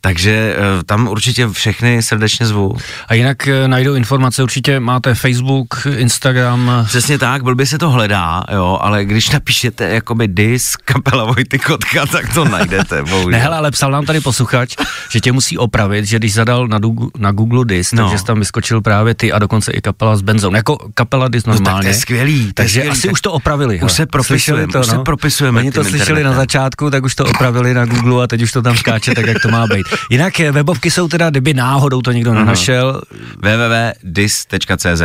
Takže 0.00 0.56
e, 0.80 0.84
tam 0.84 1.08
určitě 1.08 1.48
všechny 1.48 2.02
srdečně 2.02 2.46
zvu. 2.46 2.76
A 3.08 3.14
jinak 3.14 3.48
e, 3.48 3.68
najdou 3.68 3.94
informace, 3.94 4.42
určitě 4.42 4.80
máte 4.80 5.14
Facebook, 5.14 5.86
Instagram. 5.96 6.84
Přesně 6.86 7.18
tak, 7.18 7.42
blbě 7.42 7.66
se 7.66 7.78
to 7.78 7.90
hledá, 7.90 8.44
jo, 8.52 8.78
ale 8.80 9.04
když 9.04 9.30
napíšete 9.30 9.88
jakoby 9.88 10.28
dis 10.28 10.76
kapela 10.76 11.24
Vojty 11.24 11.58
Kotka, 11.58 12.06
tak 12.06 12.34
to 12.34 12.44
najdete, 12.44 13.02
bohužel. 13.10 13.30
Ne, 13.30 13.38
hele, 13.38 13.56
ale 13.56 13.70
psal 13.70 13.91
nám 13.92 14.06
tady 14.06 14.20
posluchač, 14.20 14.76
že 15.10 15.20
tě 15.20 15.32
musí 15.32 15.58
opravit, 15.58 16.04
že 16.04 16.18
když 16.18 16.34
zadal 16.34 16.68
na, 16.68 16.78
Google, 16.78 17.08
na 17.18 17.32
Google 17.32 17.64
Dis, 17.64 17.92
no. 17.92 18.08
takže 18.08 18.24
tam 18.24 18.38
vyskočil 18.38 18.80
právě 18.80 19.14
ty 19.14 19.32
a 19.32 19.38
dokonce 19.38 19.72
i 19.72 19.80
kapela 19.80 20.16
s 20.16 20.22
Benzou. 20.22 20.54
Jako 20.54 20.78
kapela 20.94 21.28
Dis 21.28 21.46
normálně. 21.46 21.70
No, 21.70 21.76
tak 21.76 21.82
to 21.82 21.88
je 21.88 21.94
skvělý. 21.94 22.52
takže 22.54 22.80
skvělý, 22.80 22.90
asi 22.90 23.02
tak 23.02 23.12
už 23.12 23.20
to 23.20 23.32
opravili. 23.32 23.80
Už 23.82 23.92
se 23.92 24.06
propisujeme, 24.06 24.72
to, 24.72 24.80
už 24.80 24.86
no? 24.86 24.94
se 24.94 24.98
propisujeme. 24.98 25.60
Oni 25.60 25.72
to 25.72 25.84
slyšeli 25.84 26.00
internetem. 26.00 26.30
na 26.30 26.36
začátku, 26.36 26.90
tak 26.90 27.04
už 27.04 27.14
to 27.14 27.24
opravili 27.24 27.74
na 27.74 27.84
Google 27.84 28.24
a 28.24 28.26
teď 28.26 28.42
už 28.42 28.52
to 28.52 28.62
tam 28.62 28.76
skáče 28.76 29.14
tak, 29.14 29.26
jak 29.26 29.42
to 29.42 29.48
má 29.48 29.66
být. 29.66 29.86
Jinak 30.10 30.38
webovky 30.38 30.90
jsou 30.90 31.08
teda, 31.08 31.30
kdyby 31.30 31.54
náhodou 31.54 32.02
to 32.02 32.12
někdo 32.12 32.30
uh-huh. 32.30 32.38
nenašel. 32.38 33.02
www.dis.cz 33.36 35.02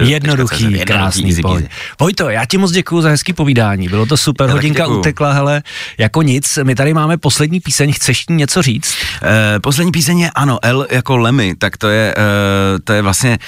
Jednoduchý, 0.00 0.78
krásný 0.78 1.36
pojď. 1.42 1.66
Vojto, 2.00 2.30
já 2.30 2.44
ti 2.44 2.58
moc 2.58 2.72
děkuji 2.72 3.02
za 3.02 3.08
hezký 3.08 3.32
povídání. 3.32 3.88
Bylo 3.88 4.06
to 4.06 4.16
super, 4.16 4.48
já 4.48 4.52
hodinka 4.52 4.86
utekla, 4.86 5.32
hele, 5.32 5.62
jako 5.98 6.22
nic. 6.22 6.58
My 6.62 6.74
tady 6.74 6.94
máme 6.94 7.16
poslední 7.16 7.60
píseň, 7.60 7.92
chceš 7.92 8.17
něco 8.30 8.62
říct? 8.62 8.94
Uh, 9.22 9.28
poslední 9.60 9.92
píseň 9.92 10.18
je 10.18 10.30
ano, 10.30 10.58
L 10.62 10.86
jako 10.90 11.16
Lemmy, 11.16 11.54
tak 11.54 11.76
to 11.76 11.88
je, 11.88 12.14
uh, 12.16 12.22
to 12.84 12.92
je 12.92 13.02
vlastně 13.02 13.38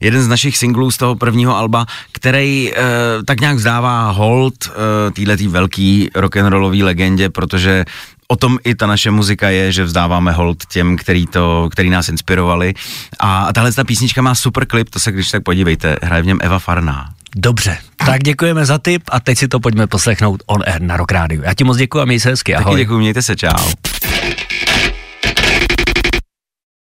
jeden 0.00 0.22
z 0.22 0.28
našich 0.28 0.58
singlů 0.58 0.90
z 0.90 0.96
toho 0.96 1.14
prvního 1.14 1.56
alba, 1.56 1.86
který 2.12 2.72
uh, 2.72 2.78
tak 3.24 3.40
nějak 3.40 3.56
vzdává 3.56 4.10
hold 4.10 4.54
uh, 4.66 4.72
týhletý 5.12 5.48
velký 5.48 6.10
rock'n'rollový 6.14 6.82
legendě, 6.82 7.30
protože 7.30 7.84
o 8.28 8.36
tom 8.36 8.58
i 8.64 8.74
ta 8.74 8.86
naše 8.86 9.10
muzika 9.10 9.48
je, 9.48 9.72
že 9.72 9.84
vzdáváme 9.84 10.32
hold 10.32 10.66
těm, 10.66 10.96
který, 10.96 11.26
to, 11.26 11.68
který 11.72 11.90
nás 11.90 12.08
inspirovali. 12.08 12.74
A 13.20 13.52
tahle 13.52 13.72
ta 13.72 13.84
písnička 13.84 14.22
má 14.22 14.34
super 14.34 14.66
klip, 14.66 14.90
to 14.90 15.00
se 15.00 15.12
když 15.12 15.30
tak 15.30 15.42
podívejte, 15.42 15.96
hraje 16.02 16.22
v 16.22 16.26
něm 16.26 16.38
Eva 16.42 16.58
Farná. 16.58 17.08
Dobře, 17.36 17.78
tak 18.06 18.22
děkujeme 18.22 18.66
za 18.66 18.78
tip 18.78 19.02
a 19.08 19.20
teď 19.20 19.38
si 19.38 19.48
to 19.48 19.60
pojďme 19.60 19.86
poslechnout 19.86 20.42
on 20.46 20.62
air 20.66 20.82
na 20.82 20.96
Rock 20.96 21.12
Radio. 21.12 21.42
Já 21.44 21.54
ti 21.54 21.64
moc 21.64 21.76
děkuji 21.76 22.00
a 22.00 22.04
měj 22.04 22.20
se 22.20 22.30
hezky, 22.30 22.54
ahoj. 22.54 22.72
Taky 22.72 22.82
děkuji, 22.82 22.98
mějte 22.98 23.22
se, 23.22 23.36
čau. 23.36 23.72